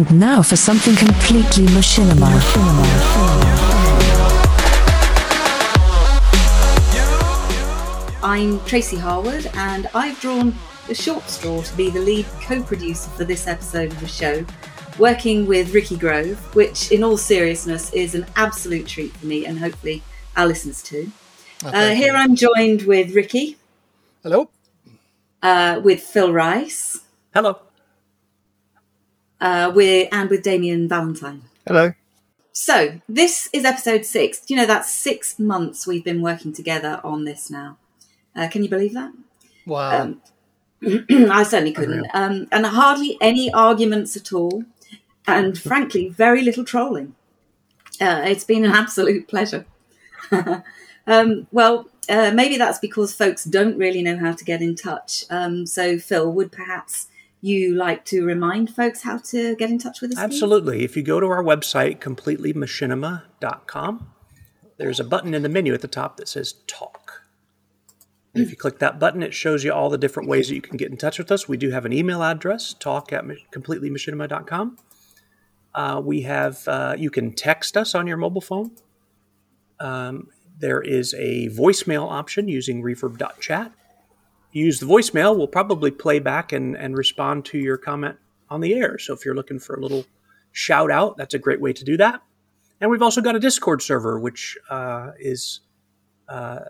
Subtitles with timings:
[0.00, 2.30] And now for something completely machinima.
[8.22, 10.54] I'm Tracy Harwood, and I've drawn
[10.86, 14.44] the short straw to be the lead co producer for this episode of the show,
[14.98, 19.58] working with Ricky Grove, which, in all seriousness, is an absolute treat for me and
[19.58, 20.02] hopefully
[20.36, 21.10] our listeners too.
[21.64, 22.18] Oh, Uh, here you.
[22.18, 23.56] I'm joined with Ricky,
[24.22, 24.50] Hello.
[25.42, 27.00] uh, with Phil Rice,
[27.34, 27.58] Hello.
[29.40, 31.42] Uh, with, and with Damien Valentine.
[31.66, 31.92] Hello.
[32.52, 34.40] So, this is episode six.
[34.40, 37.78] Do you know that's six months we've been working together on this now?
[38.34, 39.12] Uh, can you believe that?
[39.66, 40.02] Wow.
[40.02, 40.22] Um,
[41.30, 42.06] I certainly couldn't.
[42.12, 44.64] Um, and hardly any arguments at all.
[45.26, 47.14] And frankly, very little trolling.
[48.00, 49.66] Uh, it's been an absolute pleasure.
[51.06, 55.24] um, well, uh, maybe that's because folks don't really know how to get in touch.
[55.30, 57.08] Um, so, Phil, would perhaps
[57.40, 60.16] you like to remind folks how to get in touch with us?
[60.16, 60.24] please?
[60.24, 60.84] Absolutely.
[60.84, 64.12] If you go to our website, completelymachinima.com,
[64.76, 67.22] there's a button in the menu at the top that says talk.
[68.34, 70.60] And if you click that button, it shows you all the different ways that you
[70.60, 71.48] can get in touch with us.
[71.48, 74.78] We do have an email address, talk at completelymachinima.com.
[75.74, 78.72] Uh, we have, uh, you can text us on your mobile phone.
[79.80, 83.72] Um, there is a voicemail option using reverb.chat.
[84.52, 88.16] Use the voicemail, we'll probably play back and, and respond to your comment
[88.48, 88.98] on the air.
[88.98, 90.04] So if you're looking for a little
[90.52, 92.20] shout out, that's a great way to do that.
[92.80, 95.60] And we've also got a Discord server, which uh, is
[96.28, 96.60] uh,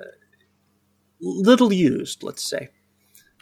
[1.21, 2.69] little used, let's say.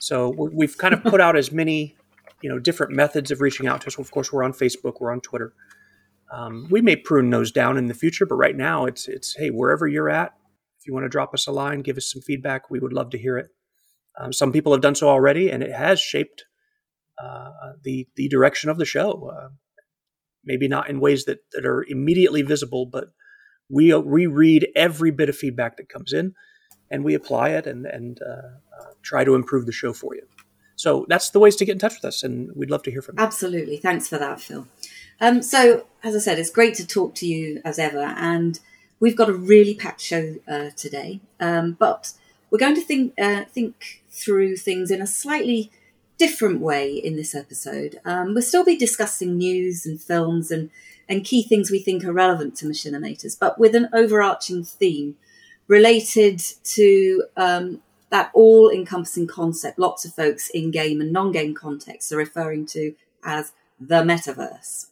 [0.00, 1.96] So we're, we've kind of put out as many,
[2.42, 3.98] you know, different methods of reaching out to us.
[3.98, 5.52] Of course, we're on Facebook, we're on Twitter.
[6.30, 9.48] Um, we may prune those down in the future, but right now it's it's hey
[9.48, 10.34] wherever you're at,
[10.78, 13.10] if you want to drop us a line, give us some feedback, we would love
[13.10, 13.48] to hear it.
[14.18, 16.44] Um, some people have done so already, and it has shaped
[17.22, 17.50] uh,
[17.82, 19.30] the the direction of the show.
[19.34, 19.48] Uh,
[20.44, 23.08] maybe not in ways that, that are immediately visible, but
[23.68, 26.34] we we read every bit of feedback that comes in,
[26.90, 30.22] and we apply it and and uh, uh, try to improve the show for you.
[30.76, 33.02] So that's the ways to get in touch with us, and we'd love to hear
[33.02, 33.24] from you.
[33.24, 33.78] Absolutely.
[33.78, 34.66] Thanks for that, Phil.
[35.20, 38.60] Um, so, as I said, it's great to talk to you as ever, and
[39.00, 41.20] we've got a really packed show uh, today.
[41.40, 42.12] Um, but
[42.50, 45.70] we're going to think uh, think through things in a slightly
[46.18, 48.00] different way in this episode.
[48.04, 50.70] Um, we'll still be discussing news and films and
[51.08, 55.16] and key things we think are relevant to machinimators, but with an overarching theme
[55.66, 59.78] related to um, that all-encompassing concept.
[59.78, 62.94] Lots of folks in game and non-game contexts are referring to
[63.24, 64.86] as the metaverse.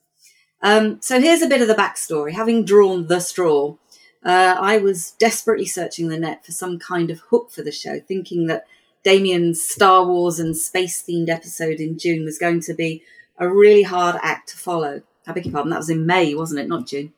[0.63, 2.33] Um, so here's a bit of the backstory.
[2.33, 3.77] Having drawn the straw,
[4.27, 8.01] uh, I was desperately searching the net for some kind of hook for the show,
[8.01, 8.67] thinking that
[9.05, 13.05] Damien's Star Wars and space themed episode in June was going to be
[13.39, 15.03] a really hard act to follow.
[15.29, 16.67] I beg your pardon, that was in May, wasn't it?
[16.69, 17.13] Not June.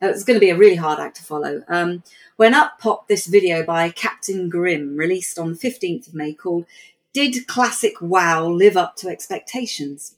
[0.00, 1.64] Uh, It was going to be a really hard act to follow.
[1.66, 2.04] Um,
[2.36, 6.66] when up popped this video by Captain Grimm, released on the 15th of May, called
[7.12, 10.14] Did Classic WoW Live Up to Expectations?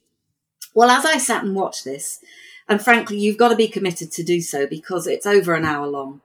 [0.75, 2.21] Well, as I sat and watched this,
[2.69, 5.87] and frankly, you've got to be committed to do so because it's over an hour
[5.87, 6.21] long.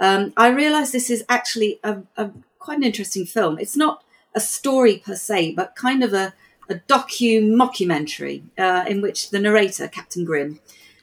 [0.00, 3.58] Um, I realised this is actually a, a quite an interesting film.
[3.58, 4.02] It's not
[4.34, 6.34] a story per se, but kind of a,
[6.68, 10.58] a docu mockumentary uh, in which the narrator, Captain Grimm,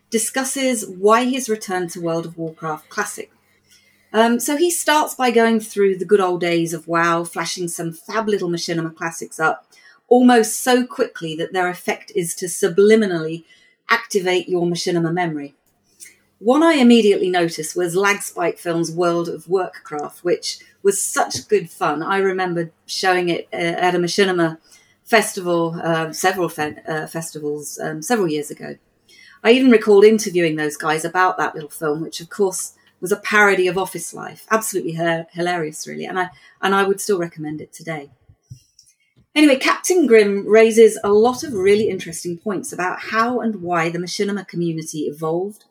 [0.10, 3.32] discusses why he's returned to World of Warcraft Classic.
[4.14, 7.92] Um, so he starts by going through the good old days of WoW, flashing some
[7.94, 9.68] fab little Machinima classics up
[10.08, 13.44] almost so quickly that their effect is to subliminally
[13.90, 15.56] activate your machinima memory.
[16.40, 22.04] One I immediately noticed was Lagspike Films' World of Workcraft, which was such good fun.
[22.04, 24.60] I remember showing it uh, at a machinima
[25.04, 28.76] festival, uh, several fe- uh, festivals, um, several years ago.
[29.44, 33.18] I even recalled interviewing those guys about that little film, which of course was a
[33.18, 34.46] parody of Office Life.
[34.52, 36.30] Absolutely hi- hilarious, really, and I
[36.62, 38.12] and I would still recommend it today.
[39.34, 44.00] Anyway, Captain Grimm raises a lot of really interesting points about how and why the
[44.00, 45.66] machinima community evolved,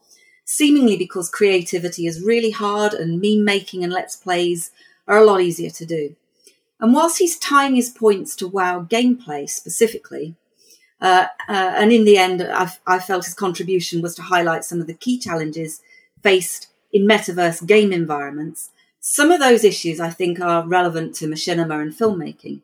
[0.46, 4.70] seemingly because creativity is really hard and meme making and let's plays
[5.06, 6.16] are a lot easier to do.
[6.80, 10.36] And whilst he's tying his points to WoW gameplay specifically,
[11.00, 14.80] uh, uh, and in the end, I've, I felt his contribution was to highlight some
[14.80, 15.82] of the key challenges
[16.22, 18.70] faced in metaverse game environments.
[19.00, 22.60] Some of those issues I think are relevant to machinima and filmmaking.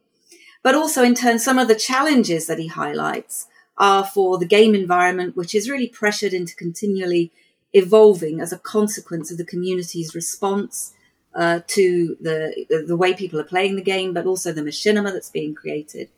[0.63, 4.75] But also, in turn, some of the challenges that he highlights are for the game
[4.75, 7.33] environment, which is really pressured into continually
[7.73, 10.95] evolving as a consequence of the community's response
[11.35, 15.31] uh, to the the way people are playing the game, but also the machinima that's
[15.31, 16.09] being created.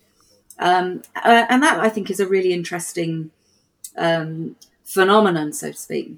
[0.59, 3.31] Um, uh, and that I think is a really interesting
[3.97, 6.17] um, phenomenon, so to speak.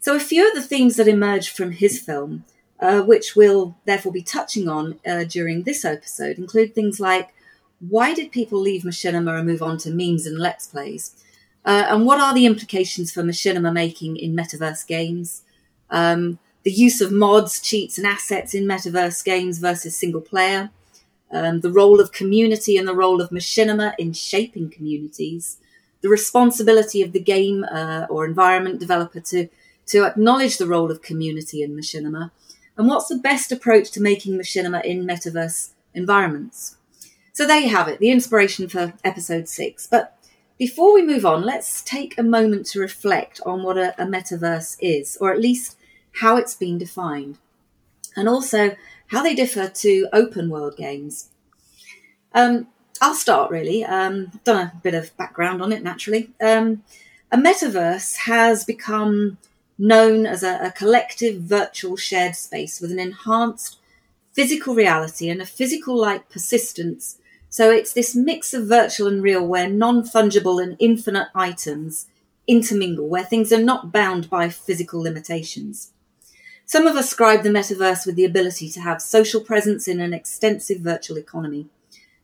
[0.00, 2.44] So, a few of the themes that emerge from his film,
[2.80, 7.34] uh, which we'll therefore be touching on uh, during this episode, include things like
[7.88, 11.16] why did people leave machinima and move on to memes and let's plays?
[11.64, 15.42] Uh, and what are the implications for machinima making in metaverse games?
[15.90, 20.70] Um, the use of mods, cheats, and assets in metaverse games versus single player,
[21.30, 25.58] um, the role of community and the role of machinima in shaping communities,
[26.00, 29.48] the responsibility of the game uh, or environment developer to,
[29.86, 32.30] to acknowledge the role of community in machinima,
[32.76, 36.76] and what's the best approach to making machinima in metaverse environments.
[37.32, 39.86] So there you have it, the inspiration for episode six.
[39.86, 40.16] But
[40.62, 44.76] before we move on, let's take a moment to reflect on what a, a metaverse
[44.78, 45.76] is, or at least
[46.20, 47.36] how it's been defined,
[48.14, 48.76] and also
[49.08, 51.30] how they differ to open world games.
[52.32, 52.68] Um,
[53.00, 53.84] I'll start really.
[53.84, 56.30] Um, done a bit of background on it naturally.
[56.40, 56.84] Um,
[57.32, 59.38] a metaverse has become
[59.76, 63.78] known as a, a, collective virtual shared space with an enhanced
[64.32, 67.18] physical reality and a physical like persistence.
[67.52, 72.06] So it's this mix of virtual and real where non fungible and infinite items
[72.46, 75.92] intermingle, where things are not bound by physical limitations.
[76.64, 80.80] Some have ascribed the metaverse with the ability to have social presence in an extensive
[80.80, 81.66] virtual economy,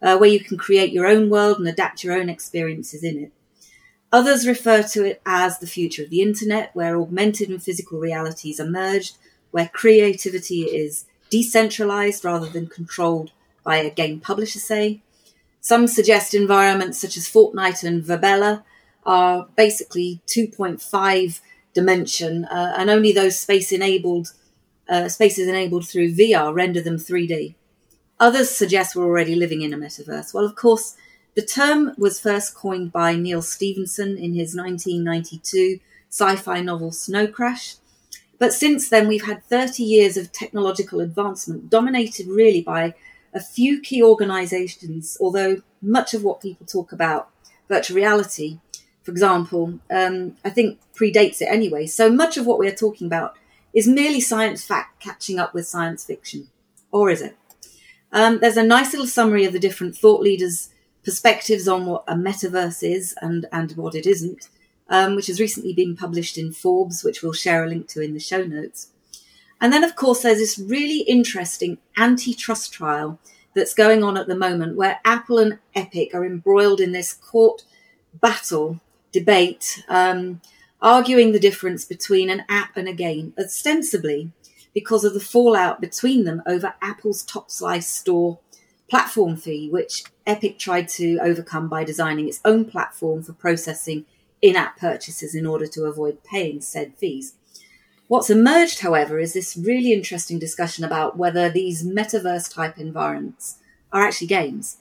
[0.00, 3.32] uh, where you can create your own world and adapt your own experiences in it.
[4.10, 8.58] Others refer to it as the future of the internet, where augmented and physical realities
[8.58, 9.18] are merged,
[9.50, 13.30] where creativity is decentralized rather than controlled
[13.62, 15.02] by a game publisher, say.
[15.60, 18.62] Some suggest environments such as Fortnite and Verbella
[19.04, 21.40] are basically 2.5
[21.74, 24.32] dimension, uh, and only those space enabled
[24.88, 27.54] uh, spaces enabled through VR render them 3D.
[28.18, 30.32] Others suggest we're already living in a metaverse.
[30.32, 30.96] Well, of course,
[31.34, 35.78] the term was first coined by Neal Stephenson in his 1992
[36.10, 37.76] sci-fi novel Snow Crash.
[38.38, 42.94] But since then, we've had 30 years of technological advancement dominated really by
[43.34, 47.30] a few key organizations, although much of what people talk about,
[47.68, 48.58] virtual reality,
[49.02, 51.86] for example, um, I think predates it anyway.
[51.86, 53.36] So much of what we're talking about
[53.72, 56.48] is merely science fact catching up with science fiction.
[56.90, 57.36] Or is it?
[58.12, 60.70] Um, there's a nice little summary of the different thought leaders'
[61.04, 64.48] perspectives on what a metaverse is and, and what it isn't,
[64.88, 68.14] um, which has recently been published in Forbes, which we'll share a link to in
[68.14, 68.90] the show notes.
[69.60, 73.18] And then, of course, there's this really interesting antitrust trial
[73.54, 77.64] that's going on at the moment where Apple and Epic are embroiled in this court
[78.14, 78.80] battle
[79.12, 80.40] debate, um,
[80.80, 84.30] arguing the difference between an app and a game, ostensibly
[84.74, 88.38] because of the fallout between them over Apple's top slice store
[88.88, 94.04] platform fee, which Epic tried to overcome by designing its own platform for processing
[94.40, 97.34] in app purchases in order to avoid paying said fees.
[98.08, 103.58] What's emerged, however, is this really interesting discussion about whether these metaverse type environments
[103.92, 104.78] are actually games.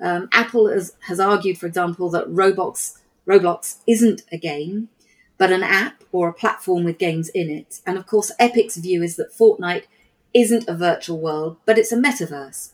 [0.00, 2.96] Um, Apple has, has argued, for example, that Roblox
[3.26, 4.88] Roblox isn't a game,
[5.36, 7.80] but an app or a platform with games in it.
[7.86, 9.84] And of course, Epic's view is that Fortnite
[10.32, 12.70] isn't a virtual world, but it's a metaverse,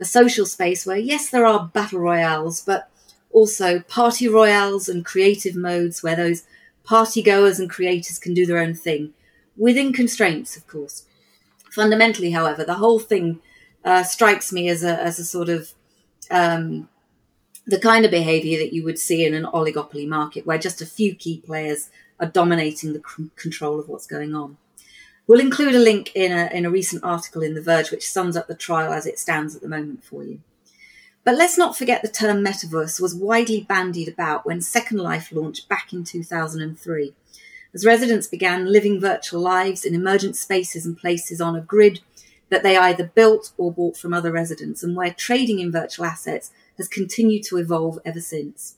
[0.00, 2.88] a social space where, yes, there are battle royales, but
[3.30, 6.44] also party royales and creative modes where those
[6.84, 9.12] party goers and creators can do their own thing
[9.56, 11.04] within constraints, of course.
[11.70, 13.40] Fundamentally, however, the whole thing
[13.84, 15.72] uh, strikes me as a, as a sort of
[16.30, 16.88] um,
[17.66, 20.86] the kind of behavior that you would see in an oligopoly market where just a
[20.86, 24.56] few key players are dominating the c- control of what's going on.
[25.26, 28.36] We'll include a link in a, in a recent article in The Verge which sums
[28.36, 30.40] up the trial as it stands at the moment for you.
[31.24, 35.68] But let's not forget the term metaverse was widely bandied about when Second Life launched
[35.68, 37.14] back in 2003,
[37.74, 42.00] as residents began living virtual lives in emergent spaces and places on a grid
[42.50, 46.50] that they either built or bought from other residents, and where trading in virtual assets
[46.76, 48.76] has continued to evolve ever since.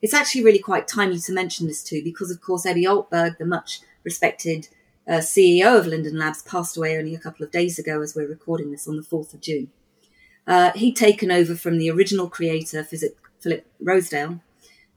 [0.00, 3.44] It's actually really quite timely to mention this too, because of course Ebbe Altberg, the
[3.44, 4.68] much respected
[5.06, 8.26] uh, CEO of Linden Labs, passed away only a couple of days ago as we're
[8.26, 9.70] recording this on the 4th of June.
[10.46, 14.40] Uh, he'd taken over from the original creator, Philip Rosedale.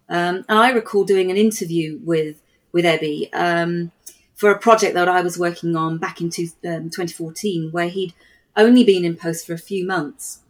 [0.08, 2.42] Um, and I recall doing an interview with,
[2.76, 3.94] with Ebbe um,
[4.36, 8.14] for a project that I was working on back in two, um, 2014, where he'd
[8.58, 10.42] only been in post for a few months.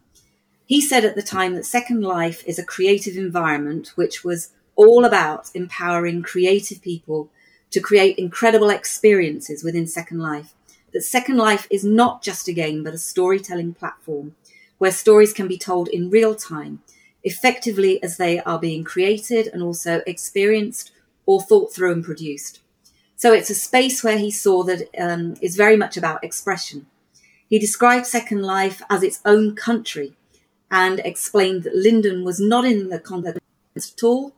[0.66, 5.04] He said at the time that Second Life is a creative environment which was all
[5.04, 7.30] about empowering creative people
[7.70, 10.52] to create incredible experiences within Second Life.
[10.92, 14.34] That Second Life is not just a game, but a storytelling platform
[14.78, 16.82] where stories can be told in real time,
[17.22, 20.90] effectively as they are being created and also experienced
[21.26, 22.60] or thought through and produced.
[23.16, 26.86] So it's a space where he saw that um, is very much about expression.
[27.48, 30.14] He described Second Life as its own country
[30.70, 33.40] and explained that Linden was not in the context
[33.76, 34.34] at all,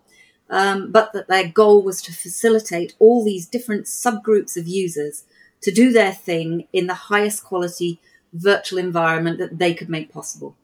[0.50, 5.24] um, but that their goal was to facilitate all these different subgroups of users
[5.60, 8.00] to do their thing in the highest quality
[8.32, 10.54] virtual environment that they could make possible.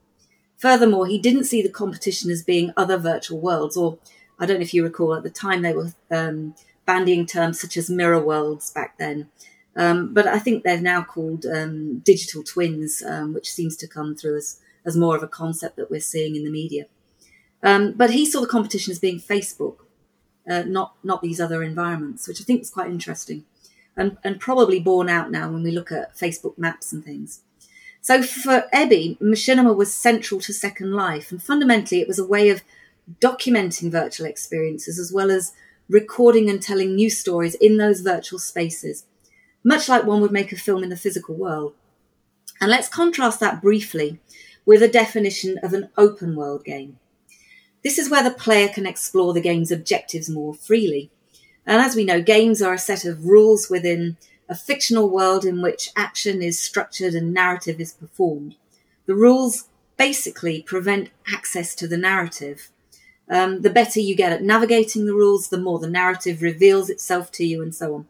[0.56, 3.98] Furthermore, he didn't see the competition as being other virtual worlds, or
[4.38, 6.54] I don't know if you recall, at the time they were um,
[6.86, 9.28] bandying terms such as mirror worlds back then.
[9.76, 14.14] Um, but I think they're now called um, digital twins, um, which seems to come
[14.14, 16.86] through as, as more of a concept that we're seeing in the media.
[17.62, 19.78] Um, but he saw the competition as being Facebook,
[20.48, 23.44] uh, not not these other environments, which I think is quite interesting,
[23.96, 27.40] and and probably borne out now when we look at Facebook maps and things.
[28.02, 32.50] So for Ebbe, machinima was central to Second Life, and fundamentally it was a way
[32.50, 32.62] of
[33.20, 35.52] documenting virtual experiences as well as
[35.88, 39.04] recording and telling new stories in those virtual spaces,
[39.62, 41.74] much like one would make a film in the physical world.
[42.60, 44.20] And let's contrast that briefly
[44.64, 46.98] with a definition of an open world game.
[47.82, 51.10] This is where the player can explore the game's objectives more freely.
[51.66, 54.16] And as we know, games are a set of rules within
[54.48, 58.56] a fictional world in which action is structured and narrative is performed.
[59.06, 62.70] The rules basically prevent access to the narrative.
[63.28, 67.32] Um, the better you get at navigating the rules, the more the narrative reveals itself
[67.32, 68.08] to you, and so on.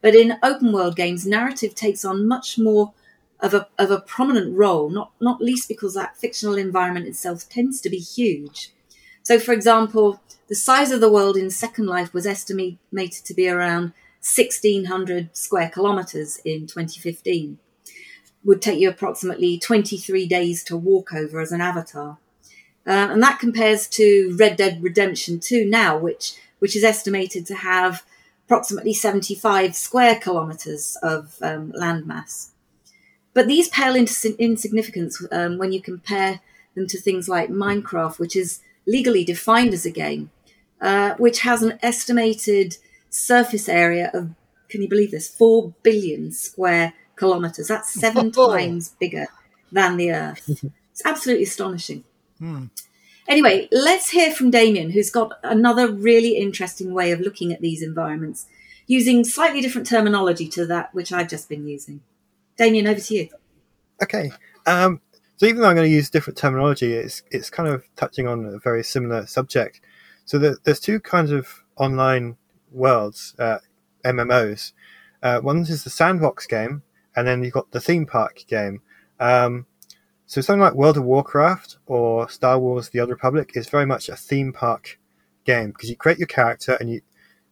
[0.00, 2.92] But in open world games, narrative takes on much more
[3.40, 7.80] of a, of a prominent role, not, not least because that fictional environment itself tends
[7.80, 8.70] to be huge.
[9.24, 12.78] So, for example, the size of the world in Second Life was estimated
[13.24, 13.92] to be around
[14.22, 17.58] 1,600 square kilometres in 2015.
[18.44, 22.18] Would take you approximately 23 days to walk over as an avatar.
[22.86, 27.54] Uh, and that compares to Red Dead Redemption 2 now, which, which is estimated to
[27.54, 28.04] have
[28.46, 32.50] approximately 75 square kilometres of um, landmass.
[33.34, 36.40] But these pale into insignificance um, when you compare
[36.74, 40.30] them to things like Minecraft, which is legally defined as a game,
[40.80, 42.76] uh, which has an estimated
[43.08, 44.30] surface area of,
[44.68, 47.68] can you believe this, 4 billion square kilometres.
[47.68, 49.26] That's seven times bigger
[49.70, 50.64] than the Earth.
[50.90, 52.04] It's absolutely astonishing.
[52.42, 52.64] Hmm.
[53.28, 57.82] Anyway, let's hear from Damien, who's got another really interesting way of looking at these
[57.82, 58.46] environments,
[58.88, 62.00] using slightly different terminology to that which I've just been using.
[62.56, 63.28] Damien, over to you.
[64.02, 64.32] Okay.
[64.66, 65.00] Um,
[65.36, 68.44] so even though I'm going to use different terminology, it's it's kind of touching on
[68.44, 69.80] a very similar subject.
[70.24, 72.36] So the, there's two kinds of online
[72.72, 73.58] worlds, uh,
[74.04, 74.72] MMOs.
[75.22, 76.82] Uh, one is the sandbox game,
[77.14, 78.82] and then you've got the theme park game.
[79.20, 79.66] Um,
[80.32, 84.08] so something like World of Warcraft or Star Wars: The Old Republic is very much
[84.08, 84.98] a theme park
[85.44, 87.02] game because you create your character and you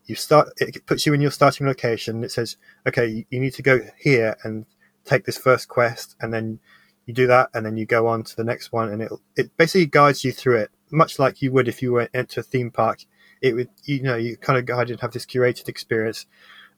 [0.06, 0.48] you start.
[0.56, 2.24] It puts you in your starting location.
[2.24, 2.56] It says,
[2.86, 4.64] okay, you, need to go here and
[5.04, 6.58] take this first quest, and then
[7.04, 9.54] you do that, and then you go on to the next one, and it it
[9.58, 12.70] basically guides you through it, much like you would if you went into a theme
[12.70, 13.00] park
[13.42, 16.24] it would you know you kind of guided and have this curated experience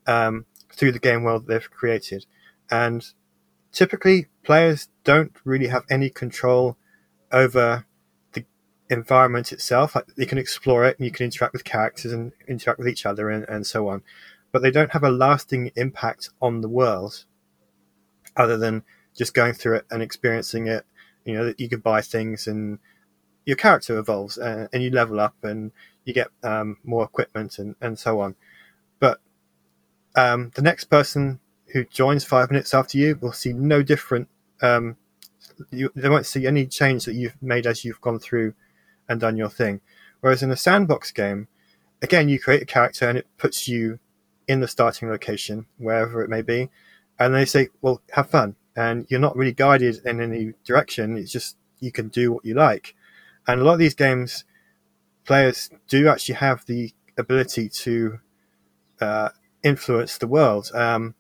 [0.08, 2.26] um, through the game world they've created,
[2.72, 3.12] and
[3.72, 6.76] typically players don't really have any control
[7.32, 7.86] over
[8.32, 8.44] the
[8.90, 9.94] environment itself.
[9.94, 13.06] Like you can explore it and you can interact with characters and interact with each
[13.06, 14.02] other and, and so on,
[14.52, 17.24] but they don't have a lasting impact on the world,
[18.36, 18.84] other than
[19.16, 20.84] just going through it and experiencing it.
[21.24, 22.78] You know that you can buy things and
[23.44, 25.72] your character evolves and, uh, and you level up and
[26.04, 28.34] you get um, more equipment and, and so on.
[28.98, 29.20] But
[30.16, 31.40] um, the next person
[31.72, 34.28] who joins five minutes after you will see no different.
[34.60, 34.96] Um,
[35.70, 38.54] you, they won't see any change that you've made as you've gone through
[39.08, 39.80] and done your thing.
[40.20, 41.48] Whereas in a sandbox game,
[42.00, 43.98] again, you create a character and it puts you
[44.46, 46.70] in the starting location, wherever it may be,
[47.18, 51.16] and they say, "Well, have fun," and you're not really guided in any direction.
[51.16, 52.94] It's just you can do what you like.
[53.46, 54.44] And a lot of these games,
[55.24, 58.20] players do actually have the ability to
[59.00, 59.30] uh,
[59.62, 60.70] influence the world.
[60.74, 61.14] Um,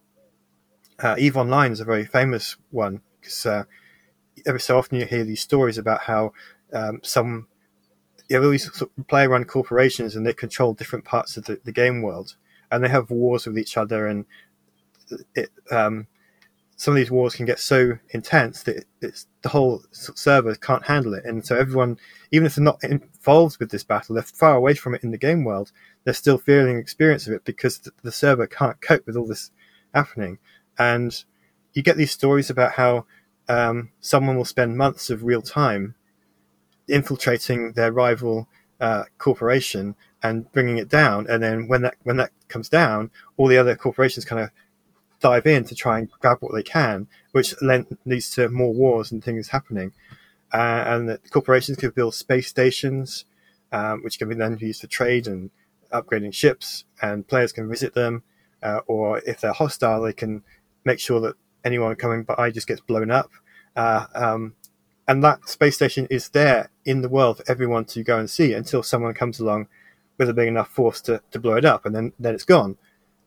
[1.02, 3.64] uh, Eve Online is a very famous one because uh,
[4.46, 6.32] every so often you hear these stories about how
[6.72, 7.48] um, some
[8.28, 11.60] you have all these sort of player-run corporations and they control different parts of the,
[11.64, 12.36] the, game world
[12.70, 14.24] and they have wars with each other and
[15.34, 16.06] it, um,
[16.76, 21.14] some of these wars can get so intense that it's the whole server can't handle
[21.14, 21.96] it, and so everyone,
[22.32, 25.18] even if they're not involved with this battle, they're far away from it in the
[25.18, 25.70] game world.
[26.02, 29.52] They're still feeling experience of it because the, the server can't cope with all this
[29.94, 30.38] happening,
[30.78, 31.24] and
[31.74, 33.06] you get these stories about how
[33.48, 35.94] um, someone will spend months of real time
[36.88, 38.48] infiltrating their rival
[38.80, 41.26] uh, corporation and bringing it down.
[41.28, 44.50] And then when that when that comes down, all the other corporations kind of
[45.20, 49.22] dive in to try and grab what they can, which leads to more wars and
[49.22, 49.92] things happening.
[50.52, 53.24] Uh, and the corporations can build space stations,
[53.70, 55.50] um, which can be then used for trade and
[55.92, 58.22] upgrading ships, and players can visit them.
[58.62, 60.42] Uh, or if they're hostile, they can
[60.84, 61.34] make sure that
[61.64, 63.30] anyone coming by just gets blown up.
[63.76, 64.54] Uh, um,
[65.08, 68.52] and that space station is there in the world for everyone to go and see
[68.52, 69.68] until someone comes along
[70.18, 72.76] with a big enough force to, to blow it up, and then, then it's gone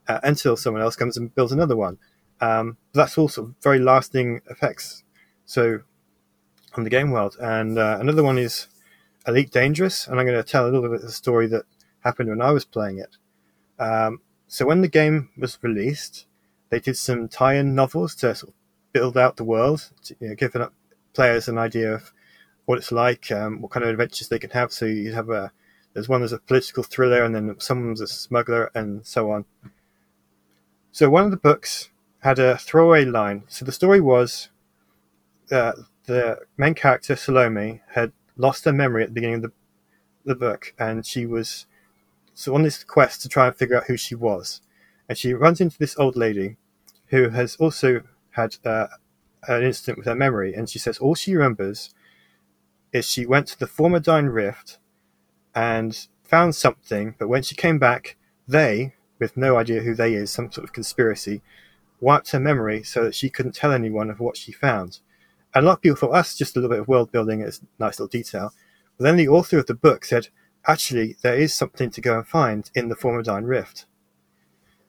[0.08, 1.98] uh, until someone else comes and builds another one.
[2.42, 5.04] Um, that's also very lasting effects.
[5.46, 5.82] So
[6.76, 8.68] on the game world, and uh, another one is
[9.28, 11.64] Elite Dangerous, and I'm going to tell a little bit of the story that
[12.04, 13.18] happened when I was playing it.
[13.82, 16.28] Um, so when the game was released,
[16.76, 18.56] they did some tie-in novels to sort of
[18.92, 20.68] build out the world, to, you know, giving
[21.14, 22.12] players an idea of
[22.66, 24.74] what it's like, um, what kind of adventures they can have.
[24.74, 25.54] So you have a
[25.94, 29.46] there's one as a political thriller, and then someone's a smuggler, and so on.
[30.92, 33.44] So one of the books had a throwaway line.
[33.48, 34.50] So the story was
[35.50, 35.72] uh,
[36.08, 39.52] the main character Salome had lost her memory at the beginning of the
[40.26, 41.68] the book, and she was
[42.34, 44.60] so on this quest to try and figure out who she was.
[45.08, 46.58] And she runs into this old lady
[47.08, 48.88] who has also had uh,
[49.48, 51.94] an incident with her memory, and she says all she remembers
[52.92, 54.80] is she went to the Formidine Rift
[55.54, 60.32] and found something, but when she came back, they, with no idea who they is,
[60.32, 61.42] some sort of conspiracy,
[62.00, 65.00] wiped her memory so that she couldn't tell anyone of what she found.
[65.54, 67.60] And a lot of people thought that's just a little bit of world building, it's
[67.60, 68.54] a nice little detail.
[68.98, 70.30] But then the author of the book said,
[70.68, 73.86] actually, there is something to go and find in the Formidine Rift,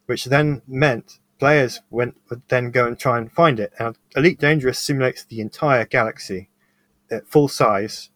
[0.07, 2.15] which then meant players would
[2.49, 3.73] then go and try and find it.
[3.79, 6.49] And Elite Dangerous simulates the entire galaxy
[7.11, 8.11] at full size.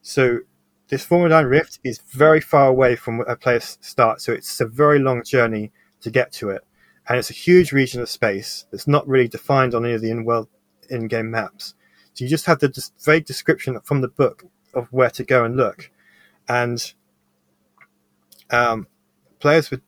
[0.00, 0.40] So
[0.88, 4.66] this Formidine Rift is very far away from where a player starts, so it's a
[4.66, 6.62] very long journey to get to it.
[7.08, 10.10] And it's a huge region of space that's not really defined on any of the
[10.10, 10.48] in-world
[10.90, 11.74] in-game maps.
[12.14, 14.44] So you just have the vague description from the book
[14.74, 15.90] of where to go and look.
[16.48, 16.92] And
[18.50, 18.86] um,
[19.38, 19.80] players were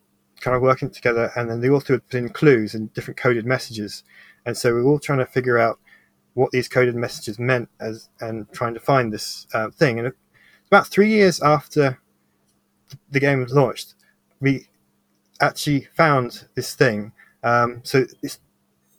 [0.45, 3.47] kind of working together, and then the author would put in clues and different coded
[3.47, 4.05] messages.
[4.45, 5.79] And so we were all trying to figure out
[6.35, 9.99] what these coded messages meant as and trying to find this uh, thing.
[9.99, 10.13] And
[10.67, 11.99] about three years after
[13.11, 13.95] the game was launched,
[14.39, 14.67] we
[15.41, 17.13] actually found this thing.
[17.43, 18.05] Um, so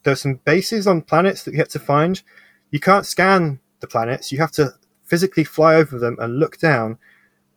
[0.03, 2.23] there's some bases on planets that you have to find.
[2.71, 6.97] You can't scan the planets; you have to physically fly over them and look down.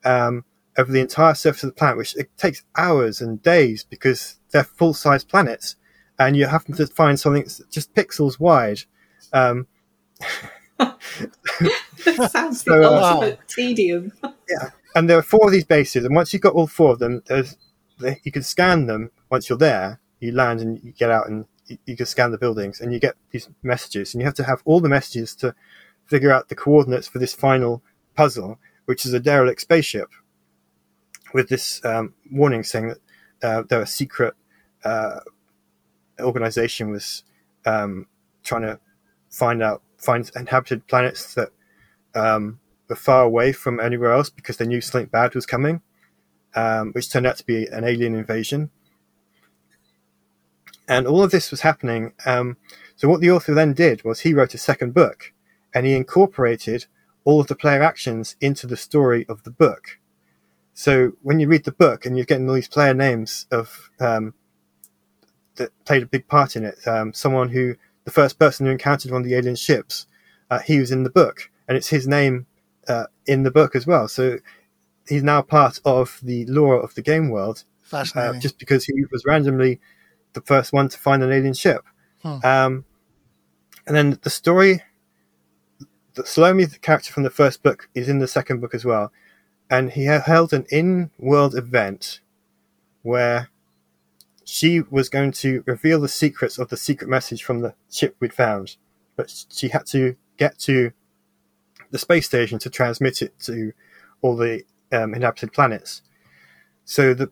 [0.05, 0.45] Um,
[0.79, 4.65] over the entire surface of the planet, which it takes hours and days because they're
[4.65, 5.77] full size planets,
[6.19, 8.83] and you have to find something that's just pixels wide.
[9.33, 9.67] Um,
[10.79, 14.13] sounds so, the uh, ultimate tedium.
[14.23, 17.01] yeah, and there are four of these bases, and once you've got all four of
[17.01, 17.57] them, there's
[18.23, 20.01] you can scan them once you're there.
[20.21, 23.01] You land and you get out, and you, you can scan the buildings, and you
[23.01, 25.57] get these messages, and you have to have all the messages to
[26.07, 27.83] figure out the coordinates for this final
[28.15, 30.09] puzzle, which is a derelict spaceship
[31.33, 32.99] with this um, warning saying that
[33.43, 34.35] uh, there a secret
[34.85, 35.21] uh,
[36.21, 37.25] organization was
[37.67, 38.07] um,
[38.43, 38.81] trying to
[39.31, 41.51] find out find inhabited planets that
[42.15, 45.83] um, were far away from anywhere else because they knew something bad was coming,
[46.55, 48.71] um, which turned out to be an alien invasion.
[50.89, 52.13] And all of this was happening.
[52.25, 52.57] Um,
[52.97, 55.33] so what the author then did was he wrote a second book,
[55.75, 56.87] and he incorporated
[57.25, 59.99] all of the player actions into the story of the book.
[60.79, 64.33] So when you read the book and you're getting all these player names of um,
[65.57, 69.11] that played a big part in it, um, someone who the first person who encountered
[69.11, 70.07] one of the alien ships,
[70.53, 72.47] uh, he was in the book, and it's his name
[72.87, 74.07] uh, in the book as well.
[74.07, 74.39] So
[75.09, 77.65] he's now part of the lore of the game world,
[78.15, 79.81] uh, just because he was randomly
[80.35, 81.85] the first one to find an alien ship.
[82.23, 82.39] Hmm.
[82.45, 82.85] Um,
[83.85, 84.85] and then the story,
[86.15, 89.11] the Salome, the character from the first book, is in the second book as well
[89.71, 92.21] and he held an in-world event
[93.03, 93.49] where
[94.45, 98.33] she was going to reveal the secrets of the secret message from the ship we'd
[98.33, 98.77] found,
[99.15, 100.93] but she had to get to
[101.91, 103.73] the space station to transmit it to
[104.23, 106.03] all the um, inhabited planets.
[106.85, 107.31] So the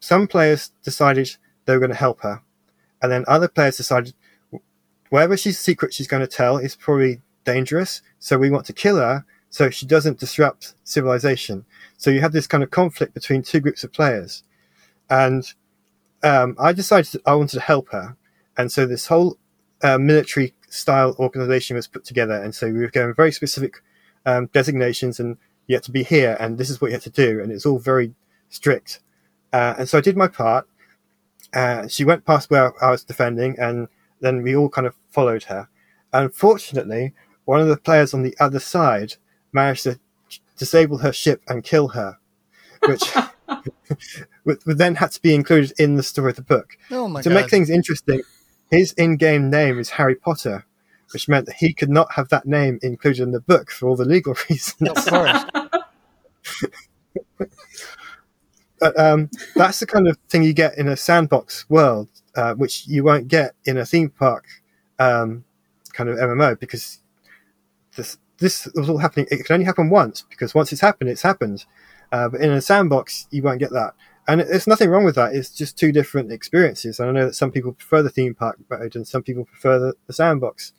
[0.00, 2.42] some players decided they were going to help her,
[3.02, 4.14] and then other players decided
[5.08, 8.96] wherever she's secret she's going to tell is probably dangerous, so we want to kill
[8.96, 11.64] her so she doesn't disrupt civilization.
[11.96, 14.42] So you have this kind of conflict between two groups of players,
[15.08, 15.52] and
[16.22, 18.16] um, I decided I wanted to help her,
[18.56, 19.38] and so this whole
[19.82, 23.82] uh, military style organization was put together, and so we were given very specific
[24.26, 27.10] um, designations, and you had to be here, and this is what you had to
[27.10, 28.14] do, and it's all very
[28.48, 29.00] strict.
[29.52, 30.66] Uh, and so I did my part.
[31.54, 33.88] Uh, she went past where I was defending, and
[34.20, 35.68] then we all kind of followed her.
[36.12, 39.14] Unfortunately, one of the players on the other side
[39.52, 39.98] managed to
[40.56, 42.18] disable her ship and kill her,
[42.86, 43.02] which
[44.44, 46.76] would, would then had to be included in the story of the book.
[46.90, 47.34] Oh my to god!
[47.34, 48.22] make things interesting,
[48.70, 50.66] his in-game name is Harry Potter,
[51.12, 53.96] which meant that he could not have that name included in the book for all
[53.96, 54.90] the legal reasons.
[54.90, 55.44] of course.
[58.80, 62.86] But um, that's the kind of thing you get in a sandbox world, uh, which
[62.86, 64.44] you won't get in a theme park
[65.00, 65.44] um,
[65.92, 67.00] kind of MMO because
[67.96, 69.26] this this was all happening.
[69.30, 71.64] It can only happen once because once it's happened, it's happened.
[72.10, 73.94] Uh, but in a sandbox, you won't get that.
[74.26, 75.34] And there's nothing wrong with that.
[75.34, 77.00] It's just two different experiences.
[77.00, 79.78] And I know that some people prefer the theme park mode and some people prefer
[79.78, 80.72] the, the sandbox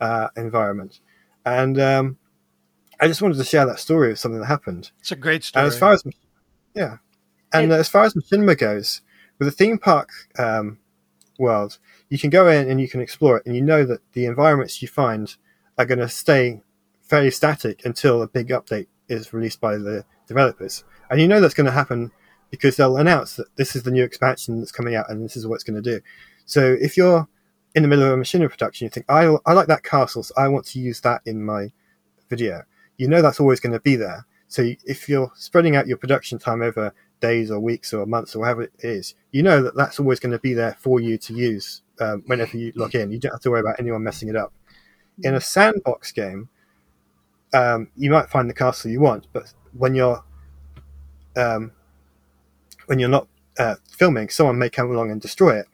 [0.00, 1.00] uh, environment.
[1.44, 2.18] And um,
[3.00, 4.90] I just wanted to share that story of something that happened.
[5.00, 5.64] It's a great story.
[5.64, 6.04] And as far as
[6.74, 6.98] yeah,
[7.52, 9.00] and as far as cinema goes,
[9.38, 10.78] with the theme park um,
[11.38, 14.26] world, you can go in and you can explore it, and you know that the
[14.26, 15.36] environments you find
[15.78, 16.62] are going to stay
[17.10, 21.54] fairly static until a big update is released by the developers, and you know that's
[21.54, 22.12] going to happen
[22.50, 25.46] because they'll announce that this is the new expansion that's coming out, and this is
[25.46, 26.00] what it's going to do.
[26.46, 27.28] So if you're
[27.74, 30.34] in the middle of a machinima production, you think, I, I like that castle, so
[30.36, 31.72] I want to use that in my
[32.28, 32.62] video.
[32.96, 34.26] You know that's always going to be there.
[34.48, 38.40] So if you're spreading out your production time over days or weeks or months or
[38.40, 41.34] whatever it is, you know that that's always going to be there for you to
[41.34, 43.12] use um, whenever you log in.
[43.12, 44.52] You don't have to worry about anyone messing it up.
[45.22, 46.48] In a sandbox game,
[47.52, 50.22] um, you might find the castle you want, but when you're
[51.36, 51.72] um,
[52.86, 55.66] when you're not uh, filming, someone may come along and destroy it.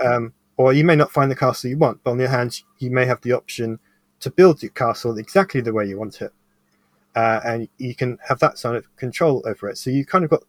[0.00, 2.62] Um, or you may not find the castle you want, but on the other hand,
[2.78, 3.78] you may have the option
[4.20, 6.32] to build your castle exactly the way you want it.
[7.14, 9.78] Uh, and you can have that sort of control over it.
[9.78, 10.42] So you kind of got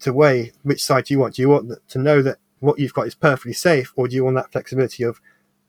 [0.00, 1.34] to weigh which side do you want.
[1.34, 4.24] Do you want to know that what you've got is perfectly safe, or do you
[4.24, 5.20] want that flexibility of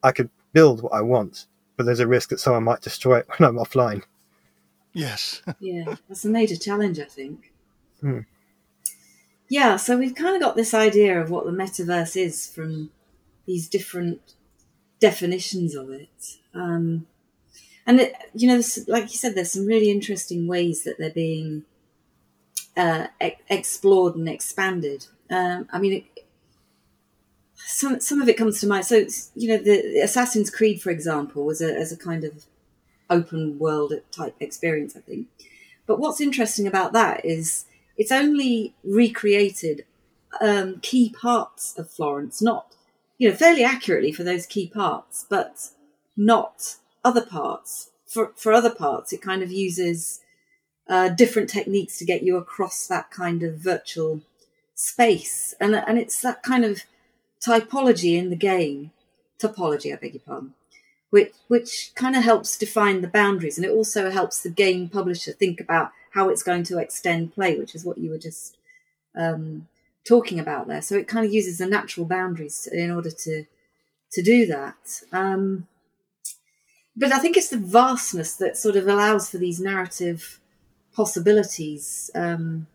[0.01, 1.45] I could build what I want,
[1.79, 4.03] but there's a risk that someone might destroy it when I'm offline.
[4.91, 5.41] yes.
[5.61, 7.53] Yeah, that's a major challenge, I think.
[8.01, 8.19] Hmm.
[9.47, 12.91] Yeah, so we've kind of got this idea of what the metaverse is from
[13.45, 14.19] these different
[14.99, 16.35] definitions of it.
[16.53, 17.07] Um,
[17.87, 21.63] and, it, you know, like you said, there's some really interesting ways that they're being
[22.75, 25.07] uh, e- explored and expanded.
[25.29, 26.03] Um, I mean, it,
[27.65, 28.85] some some of it comes to mind.
[28.85, 32.45] So, you know, the Assassin's Creed, for example, was a, as a kind of
[33.09, 35.27] open world type experience, I think.
[35.85, 37.65] But what's interesting about that is
[37.97, 39.85] it's only recreated
[40.39, 42.75] um, key parts of Florence, not,
[43.17, 45.69] you know, fairly accurately for those key parts, but
[46.15, 47.89] not other parts.
[48.07, 50.21] For, for other parts, it kind of uses
[50.87, 54.21] uh, different techniques to get you across that kind of virtual
[54.73, 55.53] space.
[55.59, 56.83] And, and it's that kind of
[57.45, 58.91] typology in the game,
[59.41, 60.53] topology, I beg your pardon,
[61.09, 65.31] which which kind of helps define the boundaries, and it also helps the game publisher
[65.31, 68.57] think about how it's going to extend play, which is what you were just
[69.15, 69.67] um,
[70.07, 70.81] talking about there.
[70.81, 73.45] So it kind of uses the natural boundaries in order to
[74.11, 75.01] to do that.
[75.11, 75.67] Um,
[76.95, 80.39] but I think it's the vastness that sort of allows for these narrative
[80.93, 82.67] possibilities um,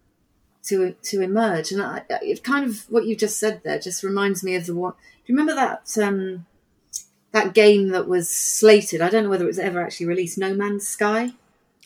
[0.67, 4.43] to to emerge, and I, it kind of what you just said there just reminds
[4.43, 4.93] me of the one.
[4.93, 5.97] Do you remember that?
[6.03, 6.47] Um,
[7.33, 9.01] that game that was slated.
[9.01, 10.39] I don't know whether it was ever actually released.
[10.39, 11.33] No Man's Sky.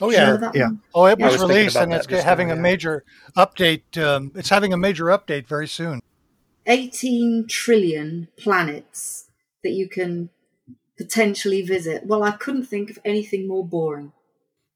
[0.00, 0.36] Oh Do you know yeah.
[0.36, 0.64] that Yeah.
[0.66, 0.80] one?
[0.94, 2.62] Oh, it I was, was released and it's having now, a yeah.
[2.62, 3.04] major
[3.36, 3.96] update.
[3.96, 6.00] Um, it's having a major update very soon.
[6.66, 9.28] 18 trillion planets
[9.64, 10.28] that you can
[10.98, 12.04] potentially visit.
[12.06, 14.12] Well, I couldn't think of anything more boring.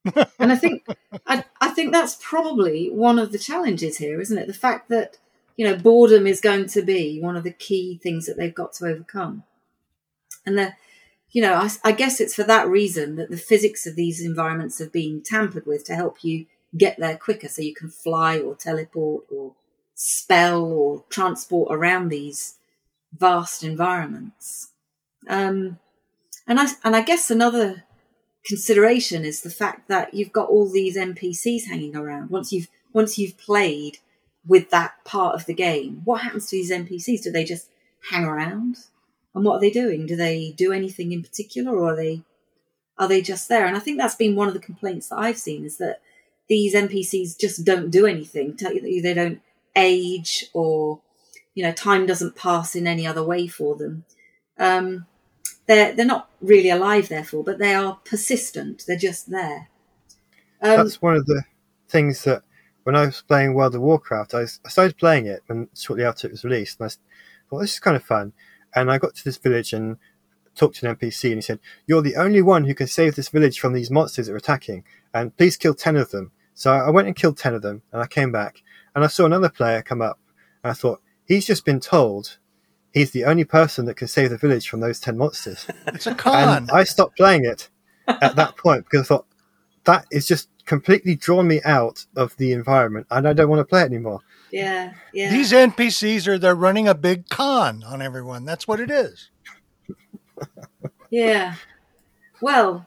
[0.05, 0.87] And I think
[1.27, 4.47] I, I think that's probably one of the challenges here, isn't it?
[4.47, 5.19] The fact that
[5.57, 8.73] you know boredom is going to be one of the key things that they've got
[8.75, 9.45] to overcome,
[10.45, 10.73] and the
[11.31, 14.79] you know I, I guess it's for that reason that the physics of these environments
[14.79, 18.57] have been tampered with to help you get there quicker, so you can fly or
[18.57, 19.55] teleport or
[19.95, 22.57] spell or transport around these
[23.17, 24.71] vast environments.
[25.29, 25.79] Um,
[26.47, 27.85] and I and I guess another
[28.45, 32.31] consideration is the fact that you've got all these NPCs hanging around.
[32.31, 33.99] Once you've once you've played
[34.47, 37.23] with that part of the game, what happens to these NPCs?
[37.23, 37.69] Do they just
[38.11, 38.79] hang around?
[39.35, 40.07] And what are they doing?
[40.07, 42.23] Do they do anything in particular, or are they
[42.99, 43.67] are they just there?
[43.67, 46.01] And I think that's been one of the complaints that I've seen is that
[46.49, 48.57] these NPCs just don't do anything.
[48.59, 49.41] They don't
[49.75, 51.01] age or
[51.55, 54.05] you know time doesn't pass in any other way for them.
[54.59, 55.07] Um,
[55.67, 58.85] they're they're not really alive, therefore, but they are persistent.
[58.87, 59.69] They're just there.
[60.61, 61.45] Um, That's one of the
[61.89, 62.43] things that
[62.85, 66.33] when I was playing World of Warcraft, I, started playing it when shortly after it
[66.33, 66.95] was released, and I
[67.49, 68.33] thought this is kind of fun.
[68.75, 69.99] And I got to this village and
[70.55, 73.29] talked to an NPC, and he said, "You're the only one who can save this
[73.29, 76.91] village from these monsters that are attacking, and please kill ten of them." So I
[76.91, 78.63] went and killed ten of them, and I came back,
[78.95, 80.19] and I saw another player come up,
[80.63, 82.39] and I thought he's just been told
[82.93, 85.67] he's the only person that can save the village from those ten monsters.
[85.89, 86.49] It's a con.
[86.49, 87.69] And I stopped playing it
[88.07, 89.27] at that point because I thought
[89.85, 93.65] that is just completely drawn me out of the environment, and I don't want to
[93.65, 94.21] play it anymore.
[94.51, 95.31] Yeah, yeah.
[95.31, 98.45] These NPCs are they're running a big con on everyone.
[98.45, 99.31] That's what it is.
[101.13, 101.57] Yeah.
[102.41, 102.87] Well,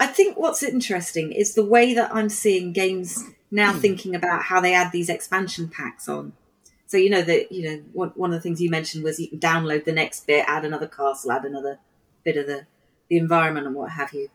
[0.00, 3.78] I think what's interesting is the way that I'm seeing games now hmm.
[3.78, 6.32] thinking about how they add these expansion packs on.
[6.92, 9.28] So you know that you know one one of the things you mentioned was you
[9.28, 11.78] can download the next bit, add another castle, add another
[12.22, 12.66] bit of the
[13.08, 14.28] the environment and what have you.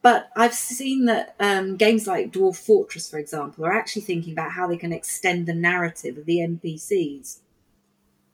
[0.00, 4.52] But I've seen that um, games like Dwarf Fortress, for example, are actually thinking about
[4.52, 7.40] how they can extend the narrative of the NPCs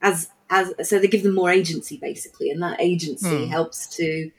[0.01, 3.51] as as so they give them more agency basically, and that agency Hmm.
[3.51, 4.31] helps to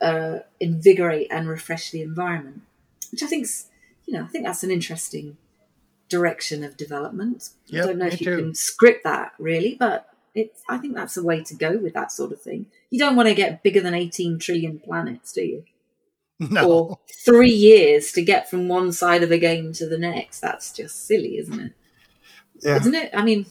[0.00, 2.62] uh, invigorate and refresh the environment,
[3.10, 3.66] which I think's
[4.06, 5.36] you know I think that's an interesting
[6.10, 7.50] direction of development.
[7.72, 8.36] I don't know if you too.
[8.36, 12.12] can script that really, but it's I think that's a way to go with that
[12.12, 12.66] sort of thing.
[12.90, 15.64] You don't want to get bigger than eighteen trillion planets, do you?
[16.50, 16.72] No.
[16.72, 20.40] Or three years to get from one side of the game to the next.
[20.40, 21.72] That's just silly, isn't it?
[22.62, 22.76] Yeah.
[22.76, 23.10] Isn't it?
[23.12, 23.44] I mean,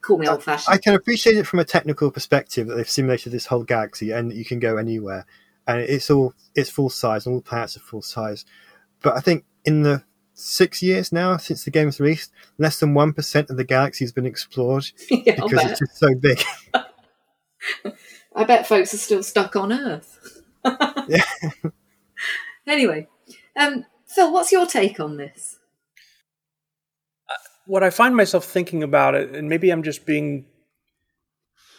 [0.00, 0.72] call me old fashioned.
[0.72, 4.32] I can appreciate it from a technical perspective that they've simulated this whole galaxy and
[4.32, 5.26] you can go anywhere,
[5.66, 8.44] and it's all it's full size, and all the planets are full size.
[9.02, 13.12] But I think in the six years now since the game's released, less than one
[13.12, 16.42] percent of the galaxy has been explored yeah, because it's just so big.
[18.36, 20.42] I bet folks are still stuck on Earth.
[21.08, 21.24] Yeah.
[22.66, 23.08] Anyway,
[23.56, 25.58] um, Phil, what's your take on this?
[27.66, 30.46] what I find myself thinking about it, and maybe I'm just being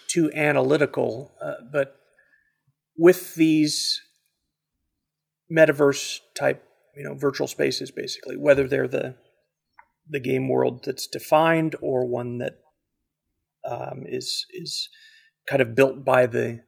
[0.07, 1.95] too analytical, uh, but
[2.97, 4.01] with these
[5.51, 6.63] metaverse type,
[6.95, 9.15] you know, virtual spaces, basically, whether they're the
[10.07, 12.59] the game world that's defined or one that
[13.67, 14.89] um, is is
[15.47, 16.61] kind of built by the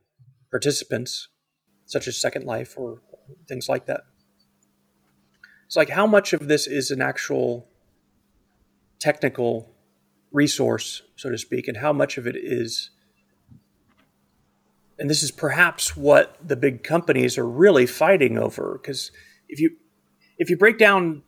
[0.52, 1.28] participants,
[1.86, 3.02] such as Second Life or
[3.48, 4.02] things like that.
[5.66, 7.68] It's like how much of this is an actual
[9.00, 9.76] technical
[10.32, 12.90] resource, so to speak, and how much of it is.
[15.00, 19.12] And this is perhaps what the big companies are really fighting over, because
[19.48, 19.72] if you
[20.38, 21.24] if you break down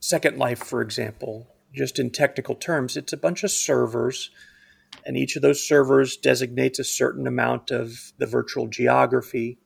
[0.00, 4.30] Second Life, for example, just in technical terms, it's a bunch of servers,
[5.04, 9.58] and each of those servers designates a certain amount of the virtual geography,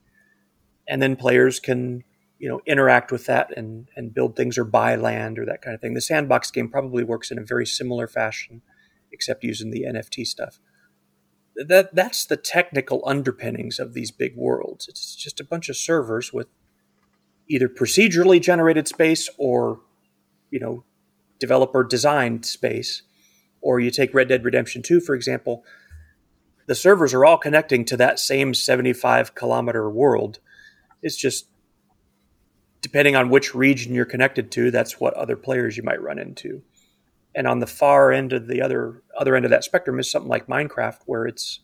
[0.88, 2.04] and then players can
[2.38, 5.74] you know interact with that and and build things or buy land or that kind
[5.74, 5.94] of thing.
[5.94, 8.62] The sandbox game probably works in a very similar fashion,
[9.12, 10.58] except using the NFT stuff.
[11.54, 14.88] That that's the technical underpinnings of these big worlds.
[14.88, 16.48] It's just a bunch of servers with
[17.52, 19.80] either procedurally generated space or
[20.50, 20.84] you know
[21.38, 23.02] developer designed space.
[23.60, 25.64] Or you take Red Dead Redemption 2, for example,
[26.66, 30.40] the servers are all connecting to that same 75 kilometer world.
[31.00, 31.46] It's just
[32.80, 36.62] depending on which region you're connected to, that's what other players you might run into.
[37.34, 40.30] And on the far end of the other other end of that spectrum is something
[40.30, 41.60] like Minecraft, where it's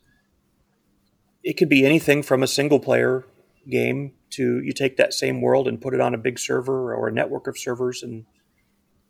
[1.42, 3.24] it could be anything from a single player
[3.68, 7.08] game to you take that same world and put it on a big server or
[7.08, 8.24] a network of servers, and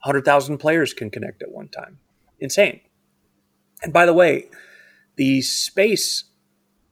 [0.01, 1.99] hundred thousand players can connect at one time.
[2.41, 2.81] Insane.
[3.83, 4.49] And by the way,
[5.17, 6.25] the space,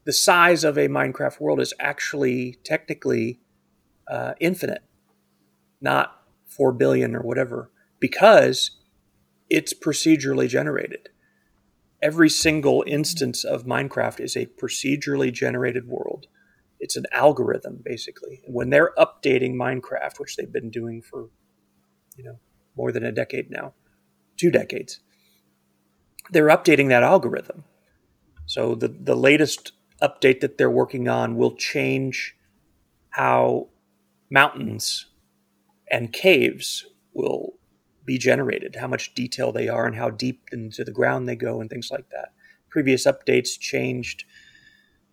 [0.05, 3.41] the size of a Minecraft world is actually technically
[4.09, 4.83] uh, infinite
[5.81, 8.73] not 4 billion or whatever, because
[9.49, 11.09] it's procedurally generated.
[12.03, 16.27] Every single instance of Minecraft is a procedurally generated world.
[16.79, 18.43] It's an algorithm, basically.
[18.45, 21.31] And when they're updating Minecraft, which they've been doing for,
[22.17, 22.39] you know,
[22.77, 23.75] more than a decade now,
[24.37, 25.01] two decades,
[26.31, 27.65] they're updating that algorithm.
[28.47, 32.37] So the, the latest update that they're working on will change
[33.11, 33.69] how
[34.31, 35.07] mountains
[35.91, 36.85] and caves
[37.15, 37.55] will
[38.05, 41.61] be generated, how much detail they are, and how deep into the ground they go,
[41.61, 42.33] and things like that.
[42.69, 44.25] Previous updates changed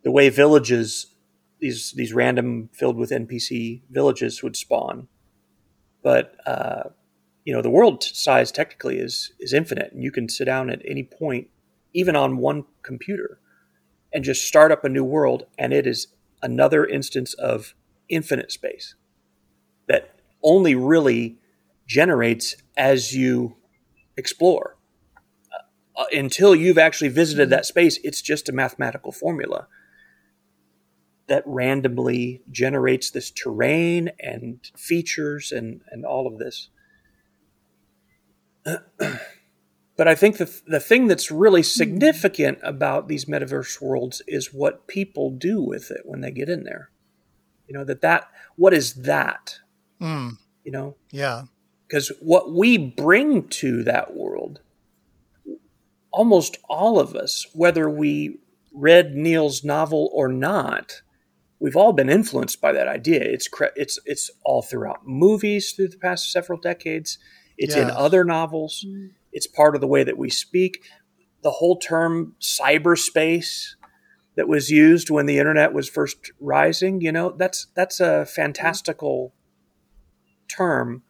[0.03, 1.12] the way villages,
[1.63, 5.07] these these random filled with NPC villages, would spawn.
[6.03, 6.89] But uh,
[7.45, 10.81] you know, the world size technically is is infinite, and you can sit down at
[10.85, 11.47] any point,
[11.93, 13.39] even on one computer,
[14.13, 16.07] and just start up a new world, and it is
[16.41, 17.73] another instance of
[18.09, 18.95] infinite space
[19.87, 21.37] that only really
[21.87, 23.55] generates as you
[24.17, 24.75] explore.
[25.95, 29.67] Uh, until you've actually visited that space, it's just a mathematical formula
[31.27, 36.69] that randomly generates this terrain and features and, and all of this.
[39.97, 44.87] but I think the, the thing that's really significant about these metaverse worlds is what
[44.87, 46.89] people do with it when they get in there.
[47.67, 49.59] You know, that that, what is that?
[50.01, 51.43] Mm, You know, yeah.
[51.87, 54.59] because what we bring to that world,
[56.11, 58.39] almost all of us, whether we
[58.73, 61.01] read Neal's novel or not,
[61.63, 63.21] we've all been influenced by that idea.
[63.21, 67.17] It's cre- it's it's all throughout movies through the past several decades.
[67.57, 68.83] It's in other novels.
[68.85, 69.07] Mm-hmm.
[69.31, 70.83] It's part of the way that we speak.
[71.41, 73.75] The whole term cyberspace
[74.35, 79.33] that was used when the internet was first rising, you know, that's that's a fantastical
[80.49, 81.03] term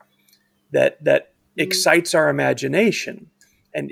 [0.72, 1.62] that that mm-hmm.
[1.62, 3.32] excites our imagination
[3.74, 3.92] and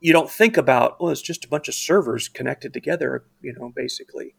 [0.00, 3.72] you don't think about well it's just a bunch of servers connected together you know
[3.74, 4.34] basically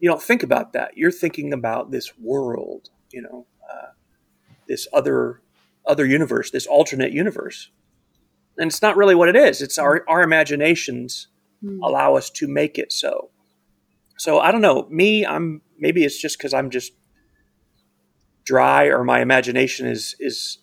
[0.00, 0.96] you don't think about that.
[0.96, 3.88] You're thinking about this world you know uh,
[4.68, 5.40] this other
[5.86, 7.70] other universe this alternate universe.
[8.56, 9.62] And it's not really what it is.
[9.62, 11.28] It's our our imaginations
[11.82, 13.30] allow us to make it so.
[14.18, 14.86] So i don't know.
[14.90, 16.92] Me i'm maybe it's just because i'm just
[18.44, 20.58] dry or my imagination is is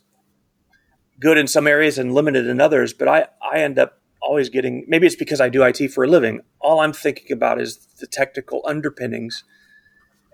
[1.20, 4.86] good in some areas and limited in others but i i end up always getting
[4.88, 6.42] maybe it's because i do it for a living.
[6.60, 9.44] All i'm thinking about is the technical underpinnings.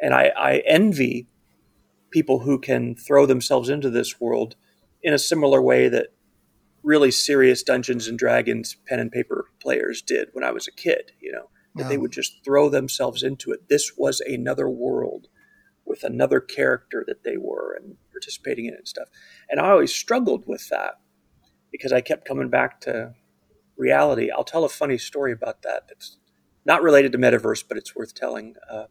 [0.02, 1.28] And i i envy
[2.10, 4.56] people who can throw themselves into this world
[5.02, 6.08] in a similar way that
[6.84, 11.12] really serious dungeons and dragons pen and paper players did when i was a kid
[11.20, 13.70] you know that they would just throw themselves into it.
[13.70, 15.28] This was another world
[15.86, 19.08] with another character that they were and participating in it and stuff.
[19.50, 20.96] And I always struggled with that
[21.72, 23.14] because I kept coming back to
[23.78, 24.30] reality.
[24.32, 26.18] I'll tell a funny story about that that's
[26.66, 28.56] not related to metaverse, but it's worth telling.
[28.70, 28.86] Uh,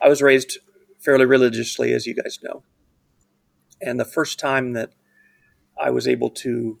[0.00, 0.58] I was raised
[0.98, 2.62] fairly religiously, as you guys know.
[3.80, 4.92] And the first time that
[5.80, 6.80] I was able to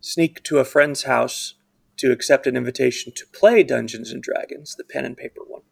[0.00, 1.54] sneak to a friend's house
[1.98, 5.62] to accept an invitation to play Dungeons and Dragons, the pen and paper one,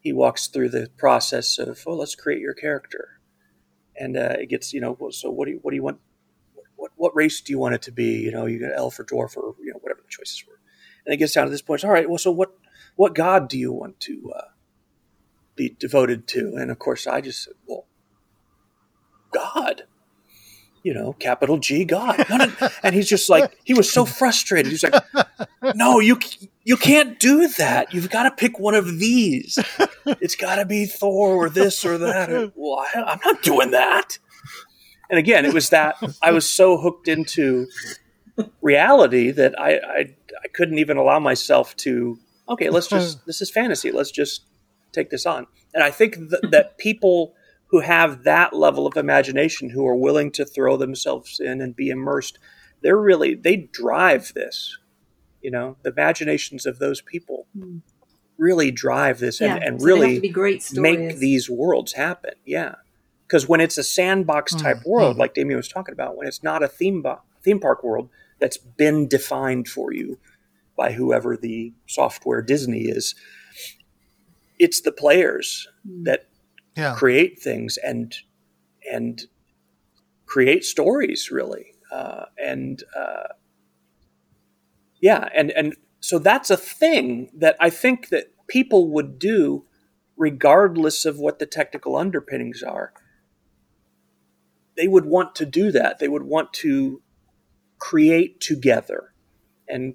[0.00, 3.20] he walks through the process of, oh, let's create your character,
[3.96, 6.00] and uh, it gets, you know, so what do you, what do you want?
[6.76, 8.18] What what race do you want it to be?
[8.18, 9.75] You know, you got elf or dwarf or you know
[10.06, 10.58] the choices were,
[11.04, 11.84] and it gets down to this point.
[11.84, 12.56] All right, well, so what
[12.96, 14.42] what god do you want to uh,
[15.54, 16.54] be devoted to?
[16.56, 17.86] And of course, I just said, well,
[19.32, 19.82] God.
[20.82, 22.24] You know, capital G God.
[22.30, 22.52] No, no.
[22.84, 24.70] And he's just like, he was so frustrated.
[24.70, 24.94] He's like,
[25.74, 26.20] no, you
[26.62, 27.92] you can't do that.
[27.92, 29.58] You've got to pick one of these.
[30.06, 32.52] It's got to be Thor or this or that.
[32.54, 34.20] Well, I, I'm not doing that.
[35.10, 37.66] And again, it was that I was so hooked into
[38.60, 42.18] reality that I, I I couldn't even allow myself to.
[42.48, 43.90] Okay, let's just this is fantasy.
[43.90, 44.44] Let's just
[44.92, 45.46] take this on.
[45.74, 47.34] And I think th- that people
[47.68, 51.90] who have that level of imagination, who are willing to throw themselves in and be
[51.90, 52.38] immersed,
[52.82, 54.78] they're really they drive this
[55.42, 57.78] you know the imaginations of those people hmm.
[58.38, 62.74] really drive this and, and so really be great make these worlds happen yeah
[63.26, 64.90] because when it's a sandbox type mm-hmm.
[64.90, 68.08] world like damien was talking about when it's not a theme bo- theme park world
[68.40, 70.18] that's been defined for you
[70.76, 73.14] by whoever the software disney is
[74.58, 75.66] it's the players
[76.04, 76.28] that
[76.76, 76.94] Yeah.
[76.94, 78.14] create things and
[78.92, 79.22] and
[80.26, 81.72] create stories really.
[81.92, 83.28] Uh, and uh,
[85.00, 89.64] yeah and and so that's a thing that i think that people would do
[90.16, 92.92] regardless of what the technical underpinnings are.
[94.76, 95.98] They would want to do that.
[95.98, 97.02] They would want to
[97.78, 99.12] create together.
[99.68, 99.94] And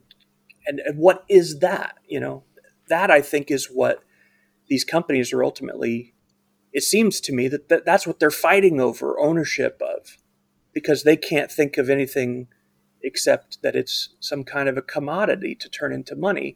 [0.67, 2.43] and, and what is that you know?
[2.89, 4.03] That i think is what
[4.67, 6.13] these companies are ultimately
[6.73, 10.17] it seems to me that, that that's what they're fighting over ownership of.
[10.73, 12.47] Because they can't think of anything
[13.03, 16.55] except that it's some kind of a commodity to turn into money.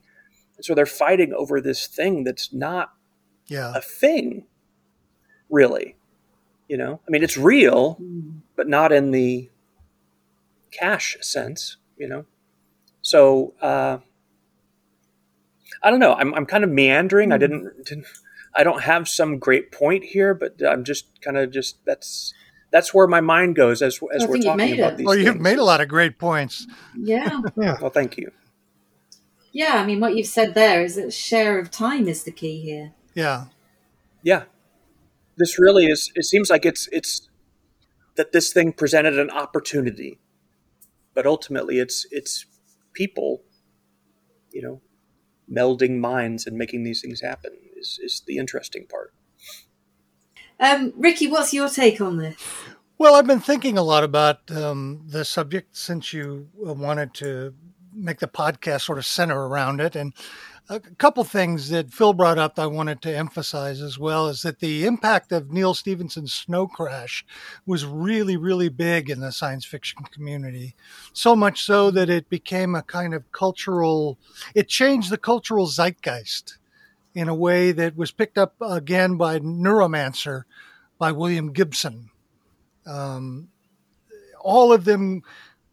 [0.55, 2.93] And so they're fighting over this thing that's not
[3.47, 3.73] Yeah.
[3.75, 4.45] a thing
[5.49, 5.97] really.
[6.69, 7.01] You know?
[7.07, 8.37] I mean it's real hmm.
[8.55, 9.49] but not in the
[10.77, 12.25] cash sense you know
[13.01, 13.97] so uh
[15.83, 18.05] i don't know i'm, I'm kind of meandering i didn't, didn't
[18.55, 22.33] i don't have some great point here but i'm just kind of just that's
[22.71, 24.97] that's where my mind goes as, as I we're talking about it.
[24.97, 26.67] these Well, you've made a lot of great points.
[26.93, 27.39] Yeah.
[27.57, 27.77] Yeah.
[27.79, 28.31] well thank you
[29.53, 32.59] Yeah, I mean, what you've said there is that share of time is the key
[32.59, 32.93] here.
[33.13, 33.45] Yeah.
[34.23, 34.43] yeah
[35.37, 37.29] this really is it seems like it's it's
[38.15, 40.19] that this thing presented an opportunity
[41.15, 42.45] but ultimately it's it's
[42.93, 43.41] people,
[44.51, 44.81] you know,
[45.51, 49.13] melding minds and making these things happen is, is the interesting part.
[50.59, 52.37] Um, Ricky, what's your take on this?
[52.97, 57.53] Well, I've been thinking a lot about um, the subject since you uh, wanted to
[57.93, 59.95] make the podcast sort of center around it.
[59.95, 60.13] And
[60.69, 64.59] a couple things that Phil brought up I wanted to emphasize as well is that
[64.59, 67.25] the impact of Neal Stephenson's Snow Crash
[67.65, 70.75] was really, really big in the science fiction community.
[71.13, 74.17] So much so that it became a kind of cultural,
[74.55, 76.57] it changed the cultural zeitgeist
[77.13, 80.43] in a way that was picked up again by Neuromancer
[80.97, 82.09] by William Gibson.
[82.85, 83.49] Um,
[84.41, 85.23] all of them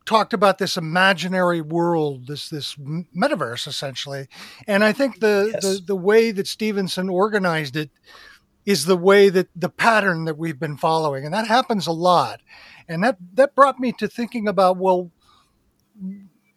[0.04, 4.28] talked about this imaginary world, this this metaverse essentially,
[4.66, 5.62] and I think the yes.
[5.62, 7.90] the, the way that Stephenson organized it
[8.64, 12.40] is the way that the pattern that we've been following, and that happens a lot,
[12.88, 15.10] and that that brought me to thinking about well,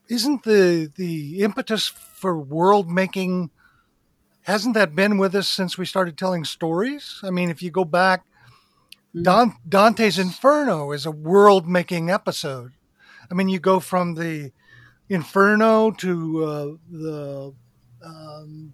[0.08, 3.50] isn't the the impetus for world making
[4.46, 7.20] hasn't that been with us since we started telling stories?
[7.24, 8.26] I mean, if you go back,
[9.16, 9.54] mm.
[9.68, 12.74] Dante's Inferno is a world making episode.
[13.30, 14.52] I mean, you go from the
[15.10, 17.54] Inferno to uh, the
[18.04, 18.74] um,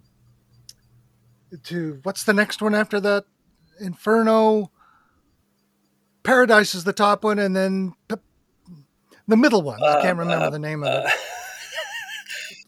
[1.64, 3.24] to what's the next one after that?
[3.80, 4.70] Inferno.
[6.22, 7.94] Paradise is the top one, and then
[9.28, 9.82] the middle one.
[9.82, 11.06] I can't uh, remember uh, the name of it.
[11.06, 11.10] Uh,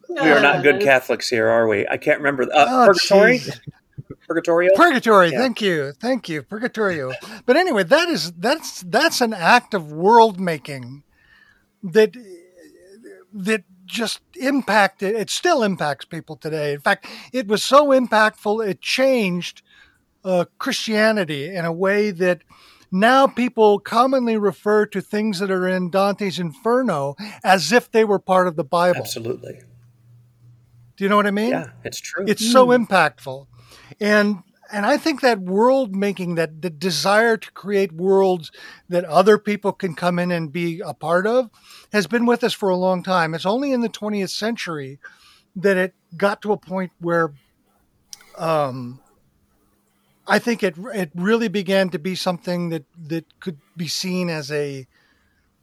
[0.24, 1.87] we are not good Catholics here, are we?
[1.87, 2.45] I can't remember.
[2.45, 3.41] Uh, oh, Purgatory.
[4.26, 4.70] Purgatorio.
[4.74, 5.30] Purgatory.
[5.30, 5.39] Yeah.
[5.39, 5.93] Thank you.
[5.93, 6.43] Thank you.
[6.43, 7.12] Purgatorio.
[7.47, 11.03] But anyway, that is that's that's an act of world making
[11.85, 12.16] that
[13.32, 15.14] that just impacted.
[15.14, 16.72] It still impacts people today.
[16.72, 19.62] In fact, it was so impactful it changed
[20.24, 22.43] uh, Christianity in a way that
[22.91, 28.18] now people commonly refer to things that are in Dante's Inferno as if they were
[28.18, 29.01] part of the Bible.
[29.01, 29.61] Absolutely.
[30.97, 31.51] Do you know what I mean?
[31.51, 32.24] Yeah, it's true.
[32.26, 32.53] It's mm.
[32.53, 33.49] so impactful.
[34.01, 34.43] And
[34.74, 38.50] and I think that world making, that the desire to create worlds
[38.88, 41.50] that other people can come in and be a part of,
[41.92, 43.34] has been with us for a long time.
[43.34, 44.98] It's only in the 20th century
[45.54, 47.32] that it got to a point where
[48.36, 49.00] um,
[50.26, 54.50] I think it it really began to be something that that could be seen as
[54.50, 54.88] a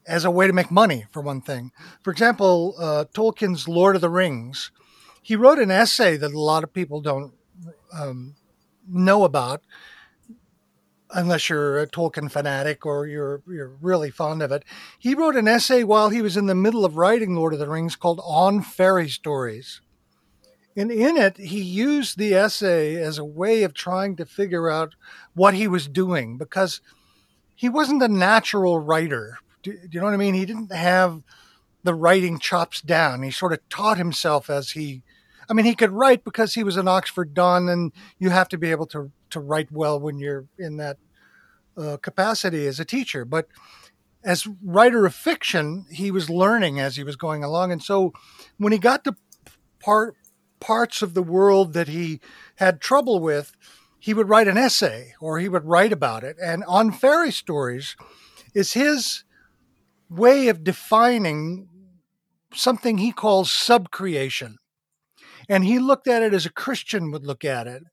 [0.07, 1.71] as a way to make money for one thing.
[2.01, 4.71] For example, uh, Tolkien's Lord of the Rings
[5.21, 7.33] he wrote an essay that a lot of people don't
[7.93, 8.35] um,
[8.91, 9.63] know about
[11.13, 14.63] unless you're a Tolkien fanatic or you're you're really fond of it.
[14.97, 17.69] He wrote an essay while he was in the middle of writing Lord of the
[17.69, 19.81] Rings called On Fairy Stories.
[20.75, 24.95] And in it, he used the essay as a way of trying to figure out
[25.33, 26.79] what he was doing because
[27.55, 29.39] he wasn't a natural writer.
[29.63, 30.33] Do, do you know what I mean?
[30.33, 31.23] He didn't have
[31.83, 33.21] the writing chops down.
[33.21, 35.03] He sort of taught himself as he
[35.49, 38.57] I mean, he could write because he was an Oxford Don, and you have to
[38.57, 40.97] be able to to write well when you're in that
[41.77, 43.23] uh, capacity as a teacher.
[43.23, 43.47] But
[44.23, 48.13] as writer of fiction, he was learning as he was going along, and so
[48.57, 49.15] when he got to
[49.79, 50.15] part
[50.59, 52.21] parts of the world that he
[52.55, 53.53] had trouble with,
[53.99, 56.37] he would write an essay or he would write about it.
[56.41, 57.95] And on fairy stories
[58.53, 59.23] is his
[60.09, 61.67] way of defining
[62.53, 64.55] something he calls subcreation.
[65.51, 67.83] And he looked at it as a Christian would look at it.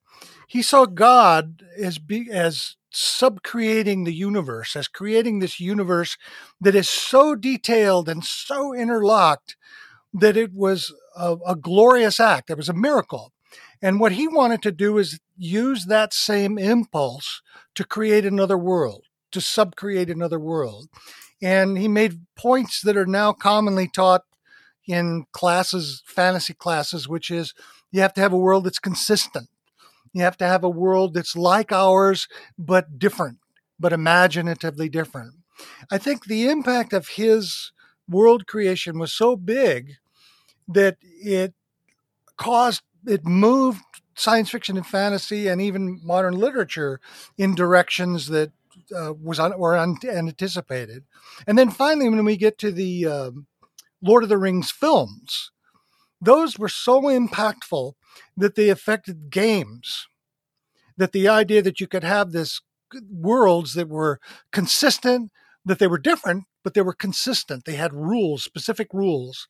[0.47, 6.17] He saw God as be, as subcreating the universe, as creating this universe
[6.61, 9.57] that is so detailed and so interlocked
[10.15, 12.49] that it was a, a glorious act.
[12.49, 13.33] It was a miracle.
[13.83, 17.43] And what he wanted to do is use that same impulse
[17.75, 19.03] to create another world,
[19.33, 20.87] to subcreate another world.
[21.43, 24.23] And he made points that are now commonly taught
[24.89, 27.55] in classes, fantasy classes, which is
[27.93, 29.49] you have to have a world that's consistent.
[30.13, 32.27] You have to have a world that's like ours,
[32.59, 33.39] but different,
[33.79, 35.35] but imaginatively different.
[35.91, 37.73] I think the impact of his
[38.09, 39.97] world creation was so big
[40.67, 41.53] that it
[42.39, 43.83] caused, it moved
[44.15, 47.01] science fiction and fantasy and even modern literature
[47.37, 48.51] in directions that
[48.97, 51.05] uh, was un- were unanticipated.
[51.47, 53.47] And then finally, when we get to the um,
[54.03, 55.51] Lord of the Rings films.
[56.21, 57.93] Those were so impactful
[58.37, 60.09] that they affected games.
[60.97, 62.61] That the idea that you could have this
[63.11, 64.19] worlds that were
[64.53, 65.31] consistent,
[65.65, 67.65] that they were different, but they were consistent.
[67.65, 69.47] They had rules, specific rules.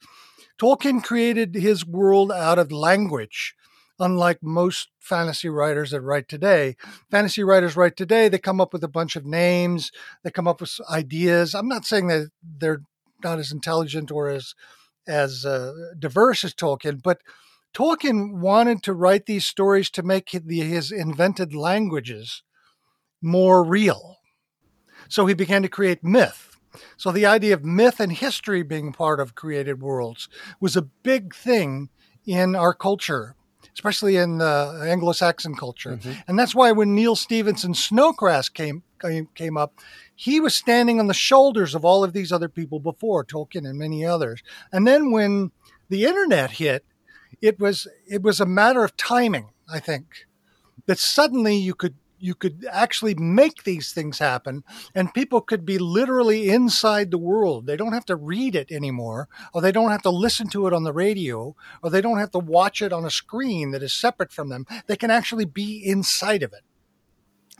[0.60, 3.54] Tolkien created his world out of language,
[3.98, 6.76] unlike most fantasy writers that write today.
[7.10, 9.90] Fantasy writers write today, they come up with a bunch of names,
[10.22, 11.54] they come up with ideas.
[11.54, 12.82] I'm not saying that they're
[13.22, 14.54] not as intelligent or as
[15.06, 17.22] as uh, diverse as Tolkien, but
[17.74, 22.42] Tolkien wanted to write these stories to make his invented languages
[23.22, 24.18] more real.
[25.08, 26.56] So he began to create myth.
[26.96, 30.28] So the idea of myth and history being part of created worlds
[30.60, 31.88] was a big thing
[32.26, 33.34] in our culture,
[33.72, 35.96] especially in the Anglo-Saxon culture.
[35.96, 36.12] Mm-hmm.
[36.28, 38.82] And that's why when Neal Stephenson's Snow Crash came
[39.34, 39.74] came up,
[40.20, 43.78] he was standing on the shoulders of all of these other people before Tolkien and
[43.78, 44.42] many others.
[44.72, 45.52] And then when
[45.90, 46.84] the internet hit,
[47.40, 50.26] it was it was a matter of timing, I think,
[50.86, 55.78] that suddenly you could you could actually make these things happen and people could be
[55.78, 57.66] literally inside the world.
[57.66, 60.72] They don't have to read it anymore or they don't have to listen to it
[60.72, 63.94] on the radio or they don't have to watch it on a screen that is
[63.94, 64.66] separate from them.
[64.88, 66.64] They can actually be inside of it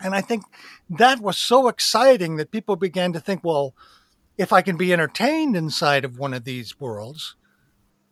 [0.03, 0.45] and i think
[0.89, 3.75] that was so exciting that people began to think well
[4.37, 7.37] if i can be entertained inside of one of these worlds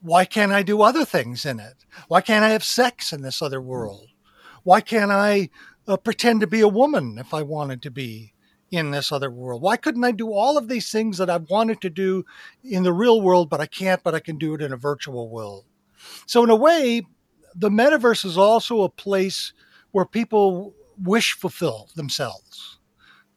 [0.00, 3.40] why can't i do other things in it why can't i have sex in this
[3.40, 4.08] other world
[4.62, 5.48] why can't i
[5.88, 8.32] uh, pretend to be a woman if I wanted to be
[8.70, 9.62] in this other world?
[9.62, 12.24] Why couldn't I do all of these things that I wanted to do
[12.64, 15.28] in the real world, but I can't, but I can do it in a virtual
[15.28, 15.64] world?
[16.26, 17.02] So, in a way,
[17.54, 19.52] the metaverse is also a place
[19.92, 22.78] where people wish fulfill themselves.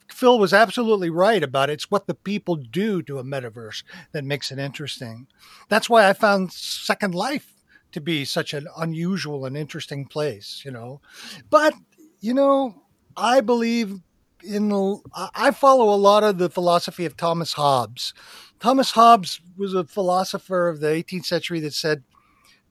[0.10, 1.74] Phil was absolutely right about it.
[1.74, 5.28] It's what the people do to a metaverse that makes it interesting.
[5.70, 7.55] That's why I found Second Life
[7.91, 11.01] to be such an unusual and interesting place, you know.
[11.49, 11.74] But
[12.20, 12.84] you know,
[13.16, 13.99] I believe
[14.43, 18.14] in the, I follow a lot of the philosophy of Thomas Hobbes.
[18.60, 22.03] Thomas Hobbes was a philosopher of the 18th century that said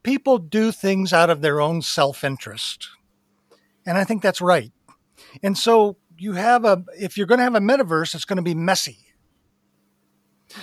[0.02, 2.88] people do things out of their own self interest.
[3.86, 4.72] And I think that's right.
[5.42, 8.42] And so you have a, if you're going to have a metaverse, it's going to
[8.42, 8.98] be messy.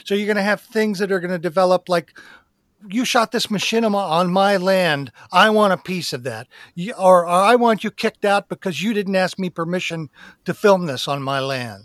[0.04, 2.18] So you're going to have things that are going to develop like
[2.88, 5.12] you shot this machinima on my land.
[5.32, 6.48] I want a piece of that.
[6.76, 10.10] You, or, or, I want you kicked out because you didn't ask me permission
[10.46, 11.84] to film this on my land.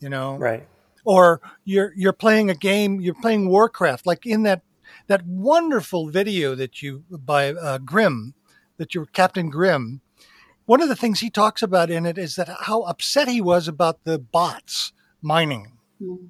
[0.00, 0.66] You know, right?
[1.04, 3.00] Or you're you're playing a game.
[3.00, 4.62] You're playing Warcraft, like in that
[5.06, 8.34] that wonderful video that you by uh, Grimm,
[8.76, 10.02] that you're Captain Grimm.
[10.66, 13.68] One of the things he talks about in it is that how upset he was
[13.68, 15.72] about the bots mining.
[16.00, 16.28] Mm.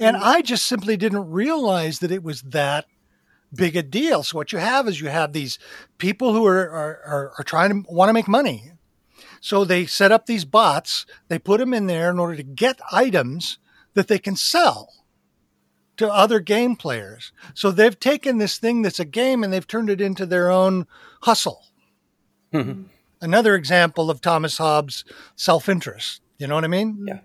[0.00, 2.86] And I just simply didn't realize that it was that
[3.54, 4.22] big a deal.
[4.22, 5.58] So what you have is you have these
[5.98, 8.72] people who are, are, are, trying to want to make money.
[9.40, 12.80] So they set up these bots, they put them in there in order to get
[12.90, 13.58] items
[13.94, 14.92] that they can sell
[15.96, 17.32] to other game players.
[17.54, 20.86] So they've taken this thing that's a game and they've turned it into their own
[21.22, 21.64] hustle.
[22.52, 22.84] Mm-hmm.
[23.20, 25.04] Another example of Thomas Hobbes'
[25.36, 26.22] self interest.
[26.38, 27.04] You know what I mean?
[27.06, 27.18] Yeah.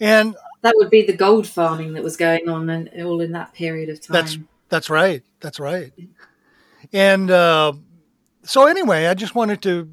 [0.00, 3.52] And that would be the gold farming that was going on and all in that
[3.52, 4.14] period of time.
[4.14, 4.38] That's
[4.68, 5.22] that's right.
[5.40, 5.92] That's right.
[6.92, 7.72] And uh,
[8.44, 9.88] so anyway, I just wanted to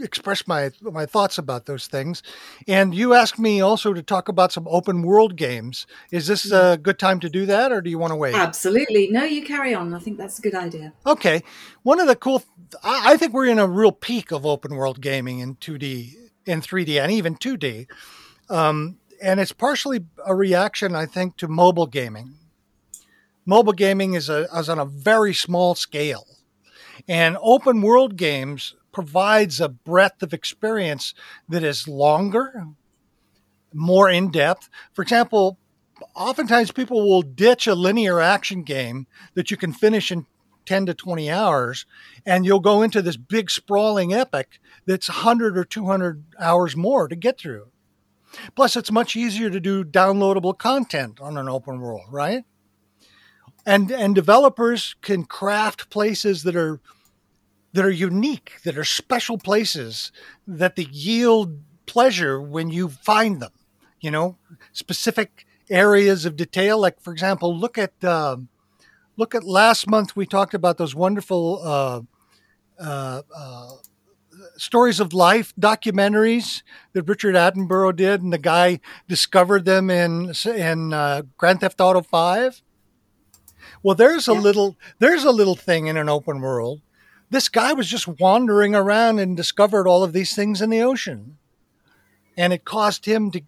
[0.00, 2.22] express my my thoughts about those things.
[2.66, 5.86] And you asked me also to talk about some open world games.
[6.10, 8.34] Is this a good time to do that, or do you want to wait?
[8.34, 9.08] Absolutely.
[9.10, 9.94] No, you carry on.
[9.94, 10.92] I think that's a good idea.
[11.06, 11.42] Okay.
[11.82, 12.42] One of the cool,
[12.82, 16.14] I think we're in a real peak of open world gaming in 2D,
[16.46, 17.86] in 3D, and even 2D.
[18.50, 22.34] Um, and it's partially a reaction, I think, to mobile gaming.
[23.44, 26.26] Mobile gaming is, a, is on a very small scale,
[27.08, 31.14] and open world games provides a breadth of experience
[31.48, 32.66] that is longer,
[33.72, 34.68] more in depth.
[34.92, 35.56] For example,
[36.16, 40.26] oftentimes people will ditch a linear action game that you can finish in
[40.66, 41.86] 10 to 20 hours
[42.26, 47.16] and you'll go into this big sprawling epic that's 100 or 200 hours more to
[47.16, 47.70] get through
[48.54, 52.44] Plus, it's much easier to do downloadable content on an open world, right?
[53.66, 56.80] And and developers can craft places that are
[57.78, 60.10] that are unique, that are special places
[60.48, 63.52] that they yield pleasure when you find them.
[64.00, 64.36] You know,
[64.72, 66.80] specific areas of detail.
[66.80, 68.38] Like, for example, look at uh,
[69.16, 72.00] look at last month we talked about those wonderful uh,
[72.82, 73.70] uh, uh
[74.56, 76.62] stories of life documentaries
[76.94, 82.02] that Richard Attenborough did, and the guy discovered them in in uh, Grand Theft Auto
[82.02, 82.60] Five.
[83.84, 84.40] Well, there's a yeah.
[84.40, 86.80] little there's a little thing in an open world.
[87.30, 91.36] This guy was just wandering around and discovered all of these things in the ocean,
[92.36, 93.42] and it caused him to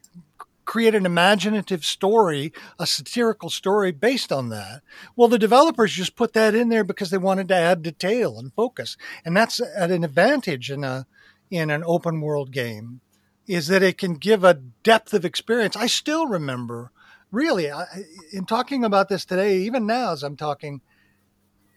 [0.70, 4.82] create an imaginative story, a satirical story based on that.
[5.16, 8.54] Well, the developers just put that in there because they wanted to add detail and
[8.54, 8.96] focus.
[9.24, 11.06] And that's at an advantage in a
[11.50, 13.00] in an open world game
[13.48, 14.54] is that it can give a
[14.84, 15.74] depth of experience.
[15.74, 16.92] I still remember
[17.32, 17.86] really, I,
[18.32, 20.80] in talking about this today, even now as I'm talking,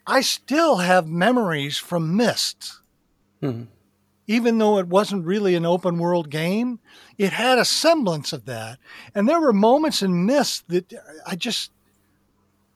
[0.06, 2.80] I still have memories from Myst.
[3.42, 3.68] Mhm.
[4.28, 6.80] Even though it wasn't really an open world game,
[7.18, 8.80] it had a semblance of that.
[9.14, 10.94] And there were moments in Myst that
[11.26, 11.72] I just,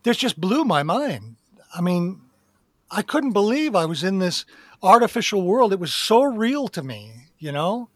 [0.04, 1.38] this just blew my mind.
[1.74, 2.22] I mean,
[2.92, 4.46] I couldn't believe I was in this
[4.84, 5.74] artificial world.
[5.74, 7.90] It was so real to me, you know?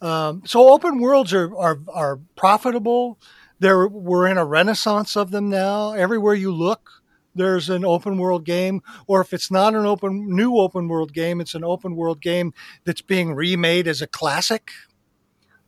[0.00, 3.18] Um, so open worlds are, are, are profitable.
[3.58, 5.92] There, we're in a renaissance of them now.
[5.92, 6.97] Everywhere you look,
[7.38, 11.40] there's an open world game, or if it's not an open new open world game,
[11.40, 12.52] it's an open world game
[12.84, 14.70] that's being remade as a classic.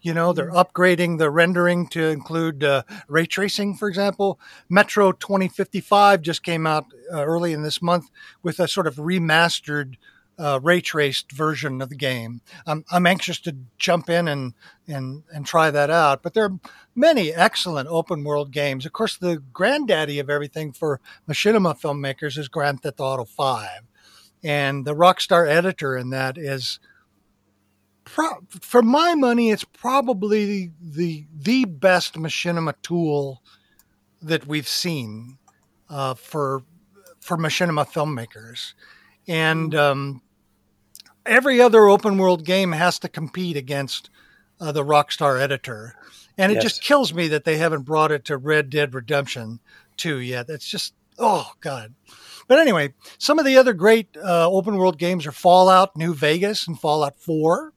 [0.03, 4.41] You know, they're upgrading the rendering to include uh, ray tracing, for example.
[4.69, 8.11] Metro 2055 just came out uh, early in this month
[8.43, 9.97] with a sort of remastered
[10.41, 12.41] uh, ray traced version of the game.
[12.67, 14.55] I'm, I'm anxious to jump in and,
[14.89, 16.23] and, and try that out.
[16.23, 16.59] But there are
[16.95, 18.87] many excellent open world games.
[18.87, 23.69] Of course, the granddaddy of everything for machinima filmmakers is Grand Theft Auto 5.
[24.43, 26.81] And the Rockstar editor in that is,
[28.05, 33.43] pro- for my money, it's probably the, the best machinima tool
[34.23, 35.37] that we've seen
[35.91, 36.63] uh, for,
[37.21, 38.73] for machinima filmmakers.
[39.29, 40.23] And um,
[41.31, 44.11] every other open world game has to compete against
[44.61, 45.95] uh, the Rockstar editor.
[46.37, 46.65] And it Yes.
[46.65, 49.61] just kills me that they haven't brought it to Red Dead Redemption
[49.97, 50.49] 2 yet.
[50.49, 51.95] It's just, oh, God.
[52.49, 56.67] But anyway, some of the other great uh, open world games are Fallout New Vegas
[56.67, 57.73] and Fallout 4.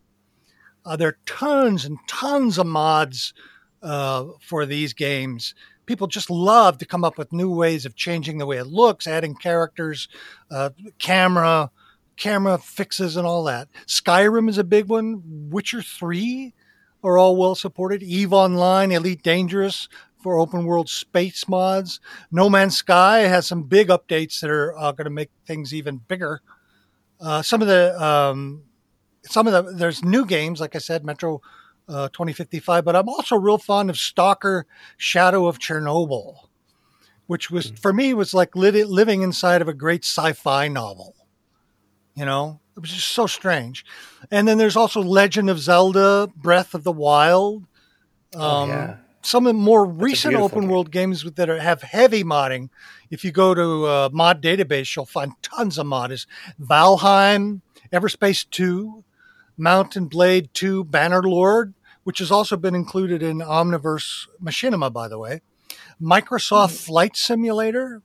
[0.85, 3.33] Uh, there are tons and tons of mods
[3.81, 5.53] uh, for these games.
[5.85, 9.05] People just love to come up with new ways of changing the way it looks,
[9.05, 10.07] adding characters,
[10.49, 11.69] uh, camera,
[12.17, 13.67] camera fixes, and all that.
[13.87, 15.21] Skyrim is a big one.
[15.49, 16.53] Witcher 3
[17.03, 18.01] are all well supported.
[18.01, 19.89] Eve Online, Elite Dangerous
[20.23, 21.99] for open world space mods.
[22.31, 25.97] No Man's Sky has some big updates that are uh, going to make things even
[25.97, 26.41] bigger.
[27.19, 28.63] Uh, some of the um,
[29.23, 31.41] some of the there's new games, like I said, Metro
[31.87, 32.85] uh, 2055.
[32.85, 34.65] But I'm also real fond of Stalker:
[34.97, 36.47] Shadow of Chernobyl,
[37.27, 41.15] which was for me was like living inside of a great sci-fi novel.
[42.15, 43.85] You know, it was just so strange.
[44.29, 47.63] And then there's also Legend of Zelda: Breath of the Wild.
[48.35, 48.95] Um, Oh, yeah.
[49.25, 50.69] Some of the more recent open game.
[50.69, 52.69] world games that are, have heavy modding.
[53.09, 56.27] If you go to uh, mod database, you'll find tons of mods.
[56.61, 57.61] Valheim,
[57.93, 59.03] Everspace 2,
[59.55, 65.17] Mount & Blade 2, Bannerlord, which has also been included in Omniverse Machinima, by the
[65.17, 65.41] way.
[66.01, 68.01] Microsoft Flight Simulator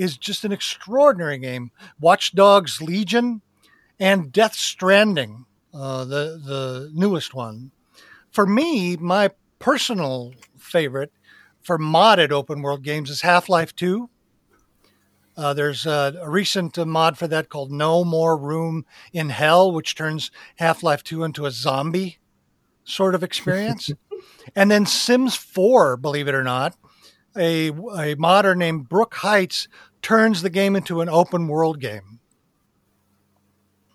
[0.00, 1.70] is just an extraordinary game.
[2.00, 3.42] Watch Dogs Legion
[3.98, 5.44] and Death Stranding,
[5.74, 7.70] uh, the the newest one.
[8.30, 11.12] For me, my personal favorite
[11.60, 14.08] for modded open world games is Half Life Two.
[15.36, 19.70] Uh, there's a, a recent uh, mod for that called No More Room in Hell,
[19.72, 22.18] which turns Half Life 2 into a zombie
[22.84, 23.90] sort of experience.
[24.56, 26.76] and then Sims 4, believe it or not,
[27.36, 29.68] a, a modder named Brook Heights
[30.02, 32.20] turns the game into an open world game,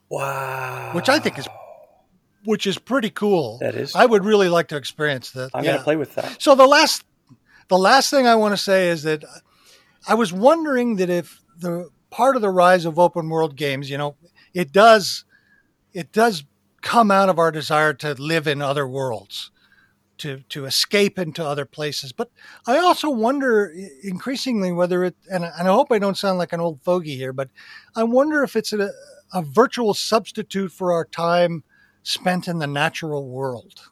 [0.10, 0.92] Wow.
[0.94, 1.48] which I think is
[2.44, 3.58] which is pretty cool.
[3.60, 5.50] That is I would really like to experience that.
[5.54, 5.72] I'm yeah.
[5.72, 6.42] going to play with that.
[6.42, 7.04] So the last
[7.70, 9.24] the last thing I want to say is that
[10.08, 13.98] I was wondering that if the part of the rise of open world games, you
[13.98, 14.16] know,
[14.54, 15.26] it does
[15.94, 16.44] it does
[16.82, 19.50] come out of our desire to live in other worlds,
[20.20, 22.12] to to escape into other places.
[22.12, 22.30] But
[22.68, 26.60] I also wonder increasingly whether it and, and I hope I don't sound like an
[26.60, 27.50] old fogey here, but
[27.96, 28.92] I wonder if it's a,
[29.34, 31.64] a virtual substitute for our time
[32.04, 33.90] spent in the natural world.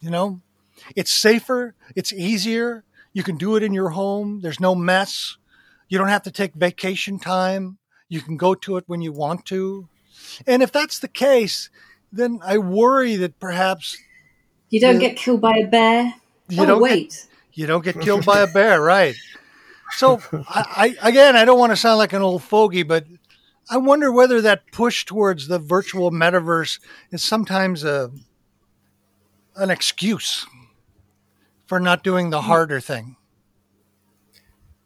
[0.00, 0.40] You know,
[0.96, 2.84] it's safer, it's easier.
[3.12, 4.40] You can do it in your home.
[4.40, 5.36] There's no mess.
[5.88, 7.78] You don't have to take vacation time.
[8.08, 9.88] You can go to it when you want to.
[10.46, 11.70] And if that's the case,
[12.12, 13.98] then I worry that perhaps
[14.70, 15.08] You don't Yeah.
[15.08, 16.14] get killed by a bear.
[16.48, 17.26] you oh, don't get- wait.
[17.52, 19.14] you don't get killed by a bear, right?
[19.96, 23.04] So, I, I again, I don't want to sound like an old fogey, but
[23.68, 26.78] I wonder whether that push towards the virtual metaverse
[27.10, 28.10] is sometimes a
[29.56, 30.46] an excuse
[31.66, 33.16] for not doing the harder thing.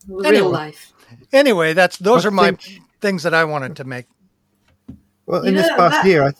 [0.08, 0.48] Real Anyway.
[0.48, 0.92] life.
[1.32, 4.06] Anyway, that's those I are my think- things that I wanted to make.
[5.26, 6.32] Well, You in this past that- year, I,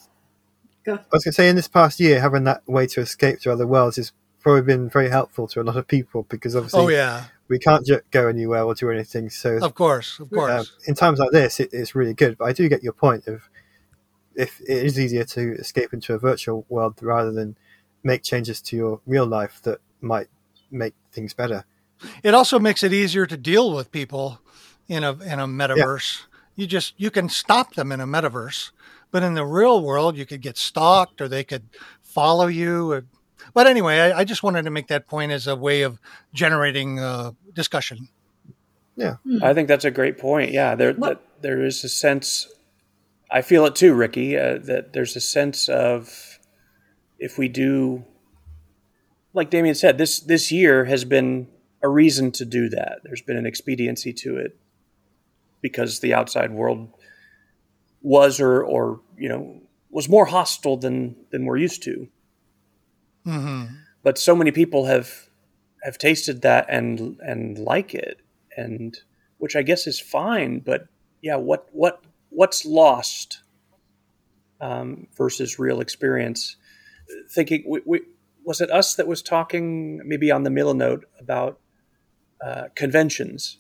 [0.85, 0.95] Go.
[0.95, 3.53] I was going to say, in this past year, having that way to escape to
[3.53, 6.89] other worlds has probably been very helpful to a lot of people because obviously Oh
[6.89, 9.31] yeah, we can't ju- go anywhere or do anything.
[9.31, 10.53] So of course, of course.
[10.53, 12.37] um, in times like this, it, it's really good.
[12.39, 13.49] But I do get your point of
[14.35, 17.57] if it is easier to escape into a virtual world rather than
[18.03, 20.29] make changes to your real life that might
[20.71, 21.65] make things better.
[22.23, 24.41] It also makes it easier to deal with people
[24.89, 26.25] in a in a metaverse.
[26.55, 28.73] You just you can stop them in a metaverse,
[29.15, 31.63] but in the real world, you could get stalked or they could
[32.03, 32.91] follow you.
[32.91, 33.05] Or,
[33.53, 36.01] but anyway, I, I, just wanted to make that point as a way of
[36.33, 38.09] generating uh, discussion.
[38.97, 40.51] Yeah, I think that's a great point.
[40.51, 40.97] Yeah, there
[41.41, 42.53] there is a sense.
[43.31, 44.37] I feel it too, Ricky.
[44.37, 46.41] Uh, that there's a sense of
[47.21, 48.05] if we do,
[49.33, 51.47] like Damien said, this this year has been
[51.83, 52.99] a reason to do that.
[53.05, 54.57] There's been an expediency to it
[55.61, 56.89] because the outside world
[58.05, 59.61] was or or you know
[59.91, 62.09] was more hostile than than we're used to.
[63.27, 63.75] Mm-hmm.
[64.03, 65.29] But so many people have
[65.83, 68.21] have tasted that and and like it,
[68.57, 68.97] and
[69.39, 70.61] which I guess is fine.
[70.61, 70.89] But
[71.23, 73.43] yeah, what what what's lost
[74.61, 76.57] um, versus real experience?
[77.31, 78.01] Thinking, we, we,
[78.45, 81.61] was it us that was talking maybe on the Millinode about
[82.45, 83.59] uh, conventions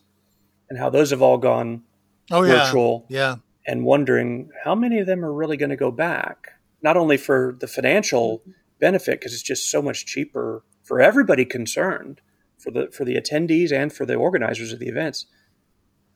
[0.68, 1.82] and how those have all gone
[2.30, 3.06] oh, virtual.
[3.08, 3.18] Yeah.
[3.18, 3.36] yeah.
[3.66, 6.52] And wondering how many of them are really going to go back,
[6.82, 8.50] not only for the financial mm-hmm.
[8.78, 12.20] benefit, because it's just so much cheaper for everybody concerned,
[12.58, 15.26] for the for the attendees and for the organizers of the events.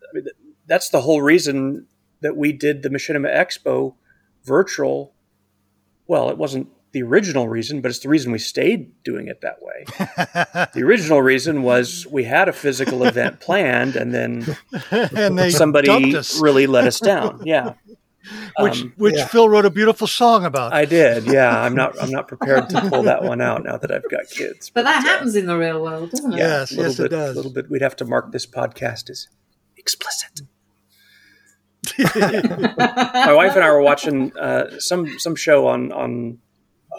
[0.03, 0.27] I mean,
[0.67, 1.87] that's the whole reason
[2.21, 3.95] that we did the Machinima Expo
[4.45, 5.15] virtual.
[6.07, 9.59] Well, it wasn't the original reason, but it's the reason we stayed doing it that
[9.61, 9.85] way.
[10.75, 14.57] the original reason was we had a physical event planned, and then
[14.91, 17.43] and somebody really let us down.
[17.45, 17.75] Yeah,
[18.59, 19.27] which um, which yeah.
[19.27, 20.73] Phil wrote a beautiful song about.
[20.73, 21.27] I did.
[21.27, 24.29] Yeah, I'm not I'm not prepared to pull that one out now that I've got
[24.31, 24.71] kids.
[24.71, 26.39] But, but that uh, happens in the real world, doesn't it?
[26.39, 27.33] Yes, yes, bit, it does.
[27.33, 27.71] A little bit.
[27.71, 29.29] We'd have to mark this podcast as
[29.77, 30.43] explicit.
[31.99, 36.39] My wife and I were watching uh, some some show on on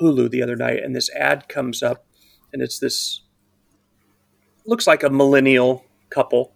[0.02, 2.06] Hulu the other night, and this ad comes up,
[2.54, 3.22] and it's this
[4.66, 6.54] looks like a millennial couple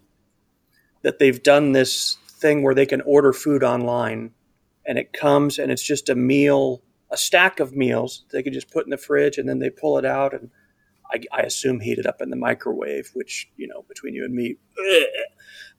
[1.02, 4.32] that they've done this thing where they can order food online,
[4.86, 6.82] and it comes and it's just a meal,
[7.12, 9.98] a stack of meals they can just put in the fridge, and then they pull
[9.98, 10.50] it out and.
[11.12, 14.34] I, I assume heat it up in the microwave, which you know between you and
[14.34, 14.56] me,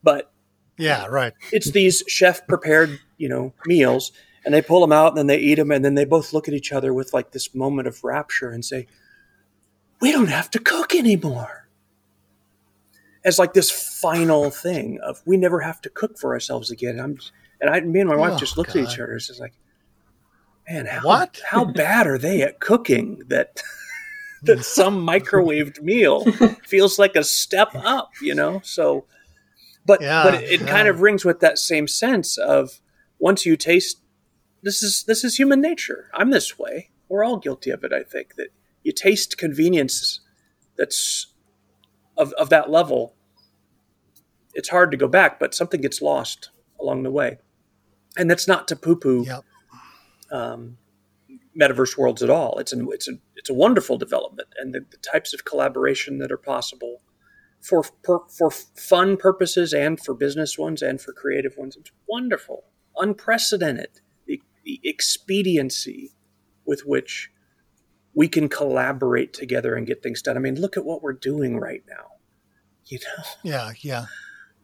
[0.03, 0.31] but
[0.77, 1.33] yeah, right.
[1.51, 4.11] It's these chef prepared, you know, meals,
[4.45, 6.47] and they pull them out and then they eat them and then they both look
[6.47, 8.87] at each other with like this moment of rapture and say
[9.99, 11.67] we don't have to cook anymore
[13.25, 17.01] as like this final thing of we never have to cook for ourselves again and
[17.01, 17.17] i'm
[17.59, 18.83] and i me and my wife oh, just looked God.
[18.83, 19.53] at each other it's just like
[20.69, 23.61] man how, what how bad are they at cooking that
[24.43, 26.23] that some microwaved meal
[26.63, 29.05] feels like a step up you know so
[29.87, 30.67] but yeah, but it, it yeah.
[30.67, 32.79] kind of rings with that same sense of
[33.19, 33.99] once you taste
[34.65, 36.09] this is this is human nature.
[36.13, 36.89] I'm this way.
[37.07, 37.93] We're all guilty of it.
[37.93, 38.47] I think that
[38.83, 40.21] you taste convenience
[40.75, 41.27] that's
[42.17, 43.15] of of that level.
[44.55, 46.49] It's hard to go back, but something gets lost
[46.81, 47.37] along the way,
[48.17, 49.43] and that's not to poo poo yep.
[50.31, 50.77] um,
[51.59, 52.57] metaverse worlds at all.
[52.57, 56.31] It's an it's a it's a wonderful development, and the, the types of collaboration that
[56.31, 57.03] are possible
[57.61, 61.75] for per, for fun purposes and for business ones and for creative ones.
[61.75, 62.63] It's wonderful,
[62.97, 64.01] unprecedented
[64.85, 66.13] expediency
[66.65, 67.31] with which
[68.13, 70.37] we can collaborate together and get things done.
[70.37, 72.11] I mean, look at what we're doing right now.
[72.85, 73.23] You know?
[73.43, 74.05] Yeah, yeah.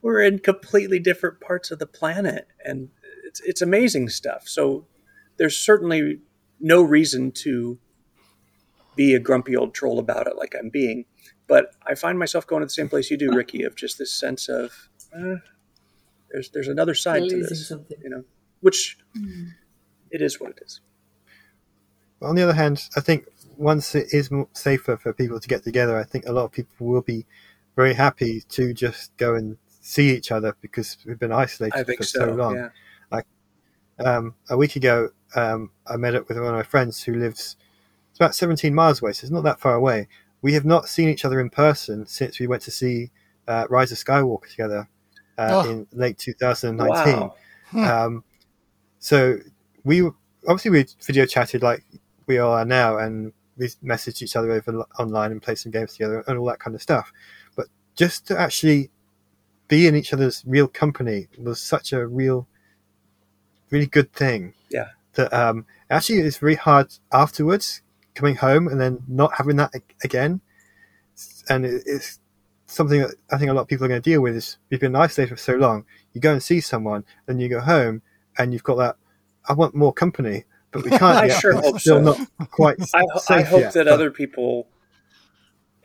[0.01, 2.89] We're in completely different parts of the planet and
[3.24, 4.47] it's it's amazing stuff.
[4.47, 4.88] So
[5.38, 6.19] there's certainly
[6.59, 7.80] no reason to
[8.95, 11.05] be a grumpy old troll about it like I'm being.
[11.47, 14.13] But I find myself going to the same place you do, Ricky, of just this
[14.13, 15.36] sense of eh,
[16.32, 17.97] there's there's another side to this, something.
[18.01, 18.24] you know,
[18.61, 19.51] which mm
[20.12, 20.82] it is what it is.
[22.20, 23.26] But on the other hand, I think
[23.57, 26.88] once it is safer for people to get together, I think a lot of people
[26.88, 27.26] will be
[27.76, 32.20] very happy to just go and see each other because we've been isolated for so,
[32.20, 32.55] so long.
[32.55, 32.70] Yeah.
[33.12, 33.26] Like
[33.99, 37.55] um, a week ago, um, I met up with one of my friends who lives
[38.12, 40.07] it's about 17 miles away, so it's not that far away.
[40.41, 43.09] We have not seen each other in person since we went to see
[43.47, 44.89] uh, Rise of Skywalker together
[45.38, 45.70] uh, oh.
[45.70, 47.20] in late 2019.
[47.20, 47.36] Wow.
[47.70, 47.84] Hmm.
[47.84, 48.24] Um,
[48.99, 49.39] so
[49.84, 50.09] we
[50.47, 51.84] obviously we video chatted like
[52.27, 56.23] we are now, and we messaged each other over online and played some games together
[56.27, 57.11] and all that kind of stuff.
[57.55, 58.89] But just to actually
[59.67, 62.47] be in each other's real company was such a real,
[63.69, 64.53] really good thing.
[64.69, 64.89] Yeah.
[65.13, 67.82] That um, actually it's very hard afterwards
[68.15, 69.73] coming home and then not having that
[70.03, 70.41] again.
[71.49, 72.19] And it's
[72.65, 74.36] something that I think a lot of people are going to deal with.
[74.36, 77.59] Is you've been isolated for so long, you go and see someone, then you go
[77.59, 78.01] home
[78.38, 78.95] and you've got that
[79.48, 81.02] I want more company, but we can't.
[81.04, 81.39] I yet.
[81.42, 82.26] sure hope still so.
[82.39, 82.78] not quite.
[82.94, 83.94] I, I hope yet, that but...
[83.94, 84.68] other people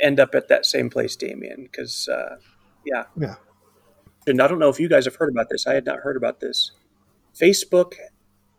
[0.00, 1.62] end up at that same place, Damien.
[1.70, 2.36] Because uh,
[2.84, 3.36] yeah, Yeah.
[4.26, 5.66] and I don't know if you guys have heard about this.
[5.66, 6.72] I had not heard about this.
[7.34, 7.94] Facebook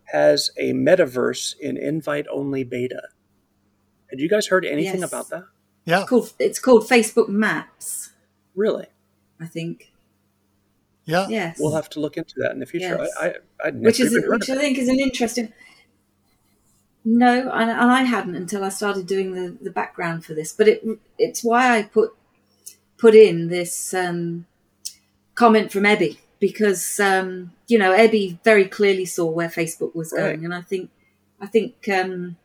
[0.06, 3.02] has a metaverse in invite-only beta.
[4.10, 5.10] Had you guys heard anything Yes.
[5.10, 5.43] about that?
[5.86, 6.02] Yeah.
[6.02, 8.12] It's called, it's called Facebook Maps,
[8.56, 8.88] Really?
[9.39, 9.91] I think.
[11.08, 11.28] Yeah.
[11.30, 11.58] Yes.
[11.60, 12.97] We'll have to look into that in the future.
[12.99, 13.10] Yes.
[13.20, 13.34] I, I,
[13.68, 15.51] I'd which is which I think is an interesting.
[17.05, 20.51] No, and, and I hadn't until I started doing the, the background for this.
[20.51, 20.84] But it
[21.18, 22.12] it's why I put
[22.97, 24.45] put in this um,
[25.36, 30.24] comment from Ebbe because um, you know Ebbe very clearly saw where Facebook was Right.
[30.34, 30.89] going, and I think
[31.39, 32.36] I think um,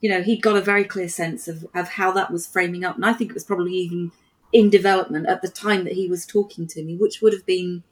[0.00, 2.94] you know he'd got a very clear sense of, of how that was framing up,
[2.94, 4.12] and I think it was probably even
[4.52, 7.82] in development at the time that he was talking to me, which would have been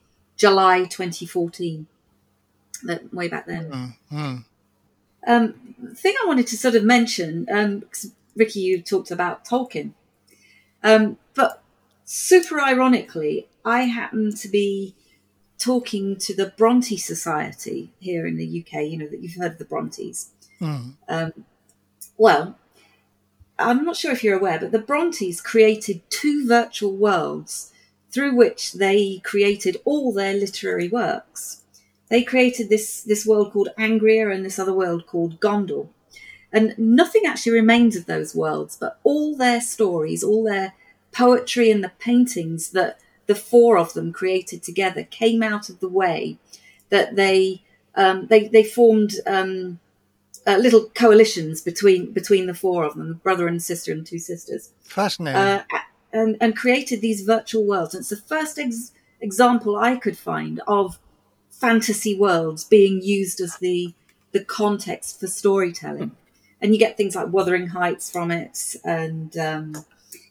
[0.40, 1.86] July 2014,
[2.84, 3.94] that way back then.
[4.10, 4.44] Mm.
[5.26, 9.44] Um, the thing I wanted to sort of mention, um, 'cause Ricky, you talked about
[9.44, 9.92] Tolkien,
[10.82, 11.62] um, but
[12.06, 14.94] super ironically, I happen to be
[15.58, 18.82] talking to the Bronte Society here in the UK.
[18.86, 20.30] You know that you've heard of the Brontes.
[20.58, 20.94] Mm.
[21.06, 21.44] Um,
[22.16, 22.58] well,
[23.58, 27.69] I'm not sure if you're aware, but the Brontes created two virtual worlds
[28.10, 31.62] through which they created all their literary works.
[32.08, 35.88] They created this this world called Angria and this other world called Gondor.
[36.52, 40.74] And nothing actually remains of those worlds, but all their stories, all their
[41.12, 45.88] poetry and the paintings that the four of them created together came out of the
[45.88, 46.38] way
[46.88, 47.62] that they
[47.94, 49.78] um, they they formed um,
[50.46, 54.72] uh, little coalitions between between the four of them, brother and sister and two sisters,
[54.82, 55.40] Fascinating.
[55.40, 55.62] uh,
[56.12, 57.94] and and created these virtual worlds.
[57.94, 60.98] And it's the first ex- example I could find of
[61.50, 63.94] fantasy worlds being used as the
[64.32, 66.12] the context for storytelling.
[66.62, 69.74] And you get things like Wuthering Heights from it, and um,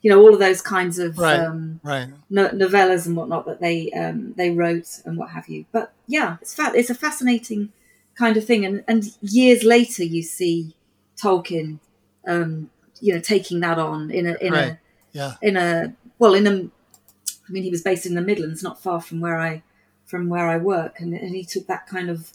[0.02, 1.40] you know all of those kinds of Right.
[1.40, 2.08] um, right.
[2.30, 5.66] no- novellas and whatnot that they um, they wrote and what have you.
[5.72, 7.72] But yeah, it's fa- it's a fascinating
[8.16, 8.64] kind of thing.
[8.64, 10.76] And and years later, you see
[11.18, 11.80] Tolkien,
[12.28, 12.70] um,
[13.02, 14.64] you know, taking that on in a in Right.
[14.74, 14.80] a
[15.12, 15.36] Yeah.
[15.42, 16.52] in a well in a.
[16.52, 19.64] I mean, he was based in the Midlands, not far from where I
[20.06, 22.32] from where I work, and, and he took that kind of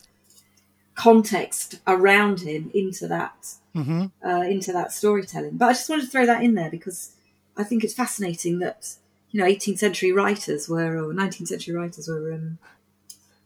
[0.95, 5.57] context around him into that hmm uh, into that storytelling.
[5.57, 7.12] But I just wanted to throw that in there because
[7.57, 8.95] I think it's fascinating that
[9.31, 12.59] you know 18th century writers were or 19th century writers were um,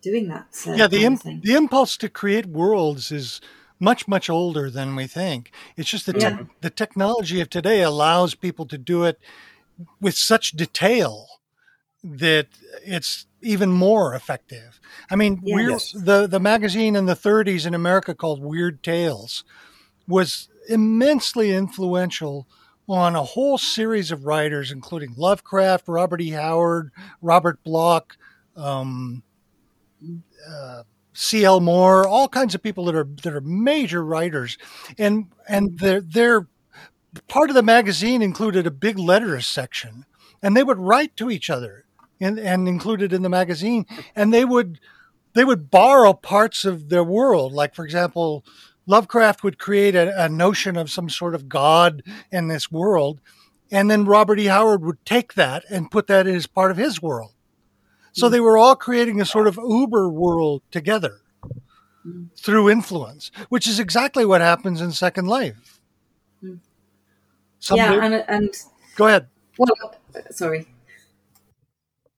[0.02, 0.48] doing that.
[0.66, 0.86] Uh, Yeah.
[0.88, 3.40] The imp- the impulse to create worlds is
[3.80, 5.52] much much older than we think.
[5.76, 6.30] It's just that Yeah.
[6.30, 9.18] tech the technology of today allows people to do it
[10.00, 11.26] with such detail
[12.02, 12.48] that
[12.84, 14.80] it's even more effective.
[15.10, 15.54] I mean, Yeah.
[15.54, 15.92] Weird, Yes.
[15.92, 19.44] the the magazine in the 30s in America called Weird Tales
[20.06, 22.46] was immensely influential
[22.88, 26.30] on a whole series of writers, including Lovecraft, Robert E.
[26.30, 28.16] Howard, Robert Bloch,
[28.56, 29.22] um,
[30.48, 30.82] uh,
[31.20, 31.58] C.L.
[31.58, 34.56] Moore, all kinds of people that are that are major writers,
[34.96, 36.46] and and their their
[37.26, 40.06] part of the magazine included a big letters section,
[40.40, 41.86] and they would write to each other,
[42.20, 44.78] and and included in the magazine, and they would
[45.34, 48.44] they would borrow parts of their world, like for example.
[48.86, 52.02] Lovecraft would create a, a notion of some sort of god
[52.32, 53.20] in this world,
[53.70, 54.46] and then Robert E.
[54.46, 57.32] Howard would take that and put that as part of his world.
[58.18, 61.20] So they were all creating a sort of Uber world together
[62.36, 65.80] through influence, which is exactly what happens in Second Life.
[67.60, 68.54] Somebody, yeah, and and
[68.96, 69.26] go ahead.
[69.58, 69.94] well,
[70.30, 70.66] sorry.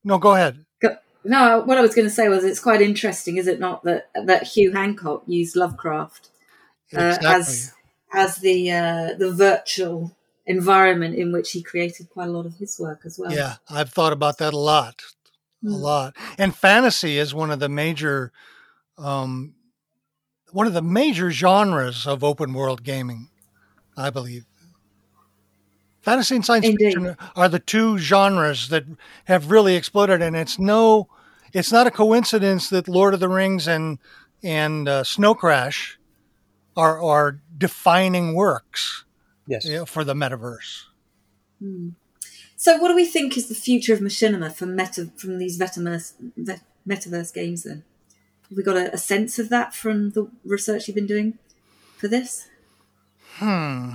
[0.04, 0.64] No, go ahead.
[0.80, 3.82] Go- No, what I was going to say was it's quite interesting, is it not,
[3.84, 6.28] that that Hugh Hancock used Lovecraft
[6.96, 7.72] uh, as
[8.12, 10.12] as the uh, the virtual
[10.46, 13.32] environment in which he created quite a lot of his work as well.
[13.32, 15.02] Yeah, I've thought about that a lot,
[15.62, 15.80] a Mm.
[15.80, 16.16] lot.
[16.38, 18.32] And fantasy is one of the major,
[18.98, 19.54] um,
[20.52, 23.28] one of the major genres of open world gaming,
[23.96, 24.46] I believe.
[26.00, 26.94] Fantasy and science Indeed.
[26.94, 28.84] fiction are the two genres that
[29.26, 31.08] have really exploded, and it's no,
[31.52, 33.98] it's not a coincidence that Lord of the Rings and
[34.42, 35.98] and uh, Snow Crash
[36.74, 39.04] are are defining works
[39.46, 39.66] Yes.
[39.66, 40.84] you know, for the metaverse.
[42.60, 46.12] So, what do we think is the future of machinima from meta from these metaverse
[46.86, 47.62] metaverse games?
[47.62, 47.84] Then,
[48.50, 51.38] have we got a, a sense of that from the research you've been doing
[51.96, 52.48] for this,
[53.38, 53.92] Hmm.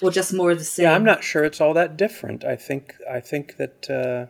[0.00, 0.84] or just more of the same?
[0.84, 2.44] Yeah, I'm not sure it's all that different.
[2.44, 4.26] I think I think that uh,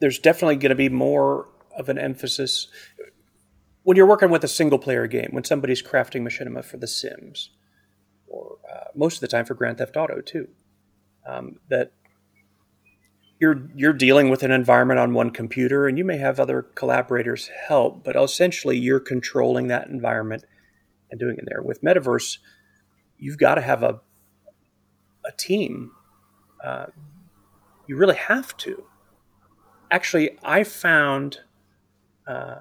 [0.00, 1.46] there's definitely going to be more
[1.78, 2.66] of an emphasis
[3.84, 5.28] when you're working with a single player game.
[5.30, 7.50] When somebody's crafting machinima for The Sims,
[8.32, 10.48] or uh, most of the time for Grand Theft Auto too.
[11.26, 11.92] Um, that
[13.38, 17.50] you're you're dealing with an environment on one computer, and you may have other collaborators
[17.68, 20.44] help, but essentially you're controlling that environment
[21.10, 21.62] and doing it there.
[21.62, 22.38] With Metaverse,
[23.18, 24.00] you've got to have a
[25.24, 25.92] a team.
[26.64, 26.86] Uh,
[27.86, 28.84] you really have to.
[29.90, 31.40] Actually, I found
[32.26, 32.60] uh,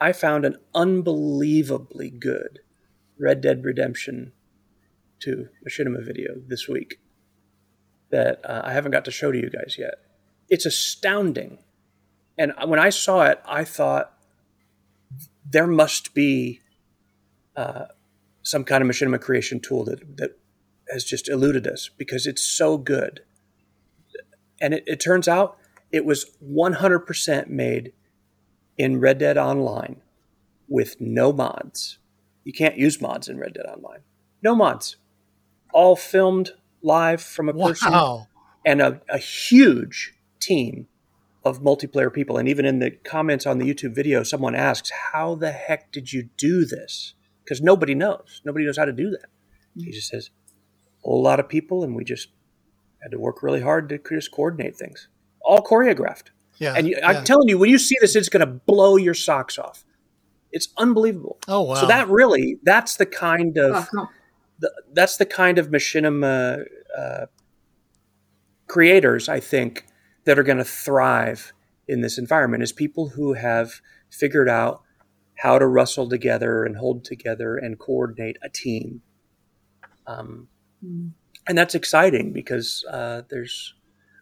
[0.00, 2.60] I found an unbelievably good
[3.18, 4.32] Red Dead Redemption
[5.20, 7.00] 2 machinima video this week
[8.10, 9.94] that uh, I haven't got to show to you guys yet.
[10.48, 11.58] It's astounding.
[12.38, 14.12] And when I saw it, I thought
[15.48, 16.60] there must be
[17.56, 17.86] uh,
[18.42, 20.38] some kind of machinima creation tool that, that
[20.92, 23.22] has just eluded us because it's so good.
[24.60, 25.58] And it, it turns out
[25.90, 27.92] it was 100% made
[28.78, 30.02] in Red Dead Online
[30.68, 31.98] with no mods.
[32.44, 34.00] You can't use mods in Red Dead Online.
[34.42, 34.96] No mods.
[35.76, 36.52] All filmed
[36.82, 38.28] live from a person Wow.
[38.64, 40.86] and a, a huge team
[41.44, 42.38] of multiplayer people.
[42.38, 46.12] And even in the comments on the YouTube video, someone asks, How the heck did
[46.14, 47.14] you do this?
[47.44, 48.40] Because nobody knows.
[48.44, 49.26] Nobody knows how to do that.
[49.76, 50.30] He just says,
[51.04, 52.28] A whole lot of people, and we just
[53.02, 55.08] had to work really hard to just coordinate things.
[55.42, 56.28] All choreographed.
[56.58, 56.72] Yeah.
[56.74, 57.08] And you, yeah.
[57.10, 59.84] I'm telling you, when you see this, it's going to blow your socks off.
[60.52, 61.38] It's unbelievable.
[61.48, 61.74] Oh wow.
[61.74, 64.08] So that really, that's the kind of Oh, I can't-
[64.58, 66.64] the, that's the kind of machinima
[66.96, 67.26] uh,
[68.66, 69.86] creators, I think,
[70.24, 71.52] that are going to thrive
[71.88, 73.80] in this environment is people who have
[74.10, 74.82] figured out
[75.38, 79.02] how to rustle together and hold together and coordinate a team.
[80.06, 80.48] Um,
[81.48, 83.74] and that's exciting because uh, there's.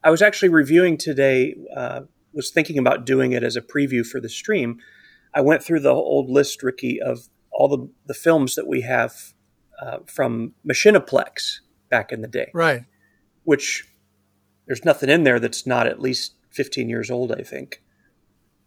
[0.03, 1.55] I was actually reviewing today.
[1.75, 4.79] Uh, was thinking about doing it as a preview for the stream.
[5.35, 9.35] I went through the old list, Ricky, of all the the films that we have
[9.81, 11.61] uh, from Machinaplex
[11.91, 12.83] back in the day, right.
[13.45, 13.87] which
[14.67, 17.83] there's nothing in there that's not at least 15 years old, I think,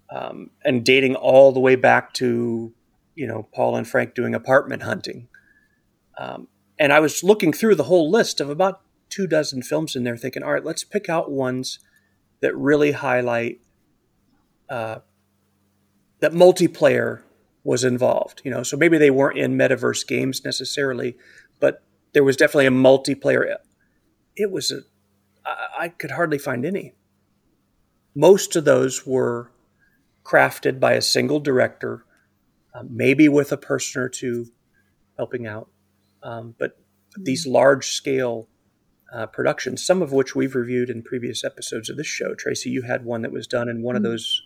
[0.10, 2.74] um, and dating all the way back to
[3.16, 5.28] you know Paul and Frank doing apartment hunting.
[6.18, 6.48] Um,
[6.80, 10.18] and I was looking through the whole list of about two dozen films in there,
[10.18, 11.80] thinking, all right, let's pick out ones
[12.42, 13.60] that really highlight
[14.70, 15.00] uh,
[16.20, 17.22] that multiplayer
[17.68, 18.42] was involved.
[18.46, 21.18] You know, so maybe they weren't in metaverse games necessarily,
[21.60, 23.58] but there was definitely a multiplayer.
[24.38, 24.80] It was a
[25.46, 26.96] I, I could hardly find any.
[28.16, 29.52] Most of those were
[30.24, 32.06] crafted by a single director,
[32.74, 34.48] uh, maybe with a person or two
[35.18, 35.70] helping out.
[36.24, 36.80] Um, but
[37.18, 38.48] these large scale
[39.14, 42.34] uh, productions, some of which we've reviewed in previous episodes of this show.
[42.34, 44.42] Tracy, you had one that was done in one of those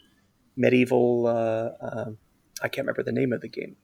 [0.57, 2.11] medieval, uh, uh,
[2.61, 3.75] I can't remember the name of the game,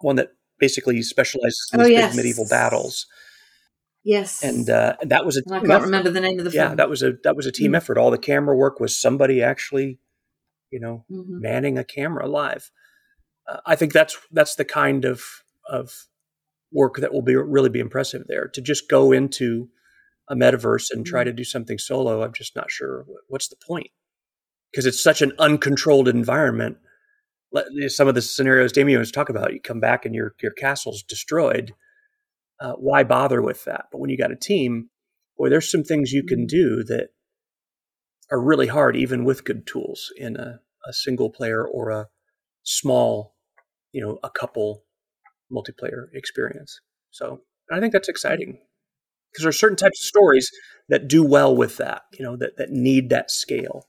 [0.00, 2.10] one that basically specializes in Oh, these yes.
[2.12, 3.06] big medieval battles.
[4.04, 4.42] Yes.
[4.42, 5.84] And uh, that was a And I can't effort.
[5.84, 7.76] remember the name of the Yeah, that was a that was a team Mm.
[7.76, 7.98] effort.
[7.98, 10.00] All the camera work was somebody actually,
[10.70, 11.40] you know, Mhm.
[11.40, 12.70] manning a camera live.
[13.46, 15.22] Uh, I think that's that's the kind of
[15.68, 16.08] of
[16.72, 18.48] work that will be really be impressive there.
[18.48, 19.68] To just go into
[20.28, 21.26] a metaverse and try Mhm.
[21.26, 23.90] to do something solo, I'm just not sure what's the point
[24.72, 26.78] because it's such an uncontrolled environment.
[27.88, 31.02] Some of the scenarios Damien was talking about, you come back and your your castle's
[31.02, 31.74] destroyed.
[32.60, 33.86] Uh, why bother with that?
[33.90, 34.88] But when you got a team,
[35.36, 36.48] boy, there's some things you can Mhm.
[36.48, 37.10] do that
[38.30, 42.08] are really hard, even with good tools in a, a single player or a
[42.62, 43.34] small,
[43.92, 44.84] you know, a couple
[45.52, 46.80] multiplayer experience.
[47.10, 48.58] So I think that's exciting
[49.30, 50.50] because there are certain types of stories
[50.88, 53.88] that do well with that, you know, that, that need that scale.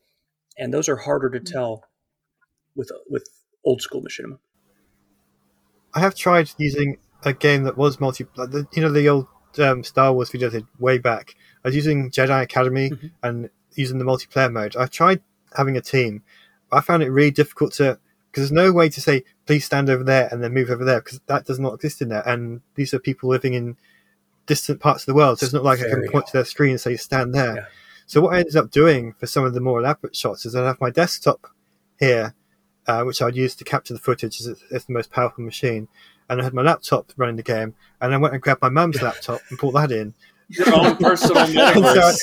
[0.57, 1.83] And those are harder to tell
[2.75, 3.27] with, with
[3.63, 4.37] old school machinima.
[5.93, 8.25] I have tried using a game that was multi.
[8.35, 9.27] like the- You know the old
[9.59, 11.35] um, Star Wars videos I did way back.
[11.63, 13.11] I was using Jedi Academy Mhm.
[13.21, 14.75] and using the multiplayer mode.
[14.75, 15.21] I tried
[15.55, 16.23] having a team.
[16.71, 17.99] I found it really difficult to
[18.31, 20.99] because there's no way to say please stand over there and then move over there
[21.01, 22.27] because that does not exist in there.
[22.27, 23.77] And these are people living in
[24.47, 26.45] distant parts of the world, so it's not like I can Very point to their
[26.45, 27.55] screen and say stand there.
[27.55, 27.65] Yeah.
[28.07, 30.65] So what I ended up doing for some of the more elaborate shots is I'd
[30.65, 31.47] have my desktop
[31.99, 32.33] here,
[32.87, 35.87] uh, which I'd use to capture the footage as it's, it's the most powerful machine.
[36.29, 39.01] And I had my laptop running the game, and I went and grabbed my mum's
[39.01, 40.13] laptop and pulled that in.
[40.49, 42.19] Your own personal metaverse.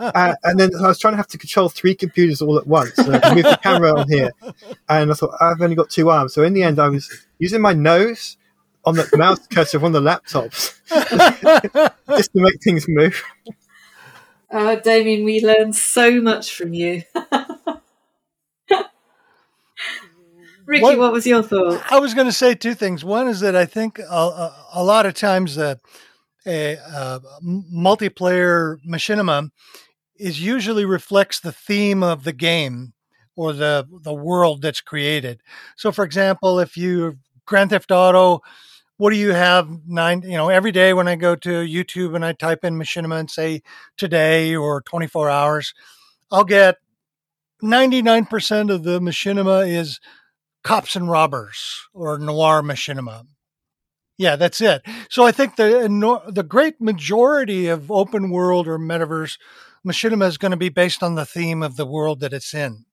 [0.00, 2.94] Uh, and then I was trying to have to control three computers all at once.
[2.94, 4.32] So I could move the camera on here,
[4.88, 6.34] and I thought I've only got two arms.
[6.34, 8.36] So in the end, I was using my nose
[8.84, 10.74] on the mouse cursor of one of the laptops
[12.16, 13.22] just to make things move.
[14.50, 17.02] Uh, Damien, we learned so much from you.
[20.70, 21.82] Ricky, What- what, was your thought?
[21.90, 23.04] I was going to say two things.
[23.04, 25.74] One is that I think a, a, a lot of times uh,
[26.46, 29.50] a, a multiplayer machinima
[30.16, 32.92] is usually reflects the theme of the game
[33.34, 35.40] or the the world that's created.
[35.76, 38.40] So, for example, if you Grand Theft Auto,
[38.96, 40.22] what do you have nine?
[40.22, 43.28] You know, every day when I go to YouTube and I type in machinima and
[43.28, 43.62] say
[43.96, 45.74] today or 24 hours,
[46.30, 46.76] I'll get
[47.62, 49.98] 99% of the machinima is
[50.62, 53.26] cops and robbers or noir machinima.
[54.18, 54.82] Yeah, that's it.
[55.08, 59.38] So I think the the great majority of open world or metaverse
[59.86, 62.84] machinima is going to be based on the theme of the world that it's in,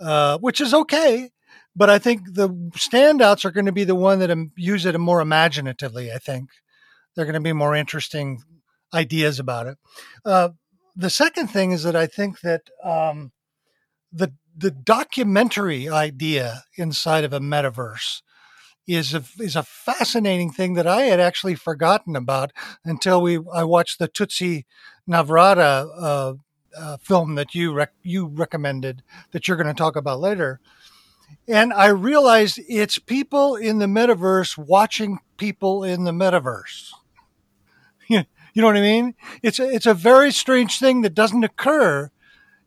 [0.00, 1.30] uh, which is okay.
[1.76, 5.20] But I think the standouts are going to be the one that use it more
[5.20, 6.12] imaginatively.
[6.12, 6.50] I think
[7.14, 8.40] they're going to be more interesting
[8.92, 9.78] ideas about it.
[10.24, 10.50] Uh,
[10.96, 13.32] the second thing is that I think that um,
[14.12, 18.22] the the documentary idea inside of a metaverse
[18.86, 22.52] is a is a fascinating thing that I had actually forgotten about
[22.84, 24.64] until we I watched the Tutsi
[25.08, 26.34] Navrata uh,
[26.76, 29.02] uh, film that you rec- you recommended
[29.32, 30.60] that you're going to talk about later,
[31.48, 36.90] and I realized it's people in the metaverse watching people in the metaverse.
[38.08, 38.24] you
[38.54, 39.14] know what I mean?
[39.42, 42.10] It's a, it's a very strange thing that doesn't occur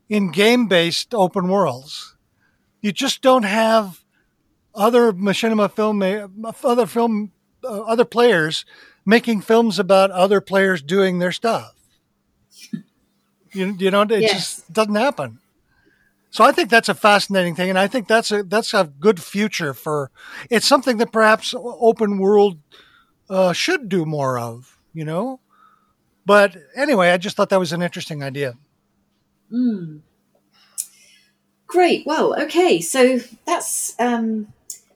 [0.08, 2.14] in game based open worlds.
[2.80, 4.04] You just don't have
[4.74, 6.02] other machinima film
[6.62, 7.32] other film
[7.64, 8.64] uh, other players
[9.04, 11.74] making films about other players doing their stuff.
[13.52, 14.32] You, you know, it Yes.
[14.32, 15.38] just doesn't happen.
[16.30, 19.20] So I think that's a fascinating thing, and I think that's a that's a good
[19.22, 20.10] future for.
[20.50, 22.58] It's something that perhaps open world
[23.30, 24.76] uh, should do more of.
[24.92, 25.40] You know,
[26.26, 28.54] but anyway, I just thought that was an interesting idea.
[29.52, 30.00] Mm.
[31.66, 32.06] Great.
[32.06, 32.80] Well, okay.
[32.80, 34.52] So that's um,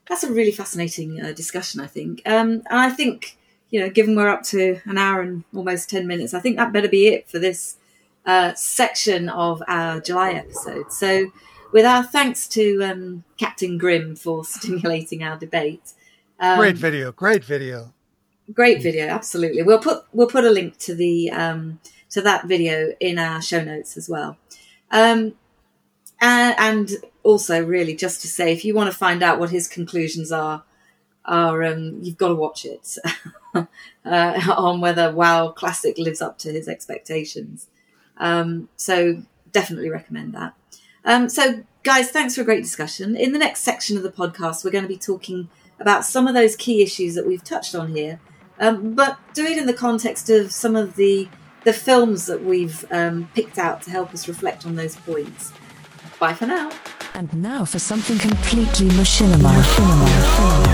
[0.09, 1.79] that's a really fascinating uh, discussion.
[1.81, 3.37] I think, um, and I think
[3.69, 6.73] you know, given we're up to an hour and almost ten minutes, I think that
[6.73, 7.77] better be it for this
[8.25, 10.91] uh, section of our July episode.
[10.91, 11.31] So,
[11.71, 15.93] with our thanks to um, Captain Grimm for stimulating our debate.
[16.39, 17.93] Um, Great video, great video.
[18.51, 21.79] great video absolutely we'll put we'll put a link to the um
[22.13, 24.37] to that video in our show notes as well.
[24.91, 25.33] Um
[26.21, 26.91] and, and
[27.23, 30.63] also really just to say if you want to find out what his conclusions are
[31.25, 32.97] are um you've got to watch it
[34.05, 37.67] uh, on whether WoW Classic lives up to his expectations.
[38.17, 40.53] Um so definitely recommend that.
[41.05, 43.15] Um so guys thanks for a great discussion.
[43.15, 45.49] In the next section of the podcast we're going to be talking
[45.79, 48.19] about some of those key issues that we've touched on here.
[48.59, 51.27] Um, but do it in the context of some of the
[51.63, 55.51] the films that we've um, picked out to help us reflect on those points.
[56.19, 56.71] Bye for now.
[57.13, 59.51] And now for something completely machinima.
[59.53, 60.72] machinima.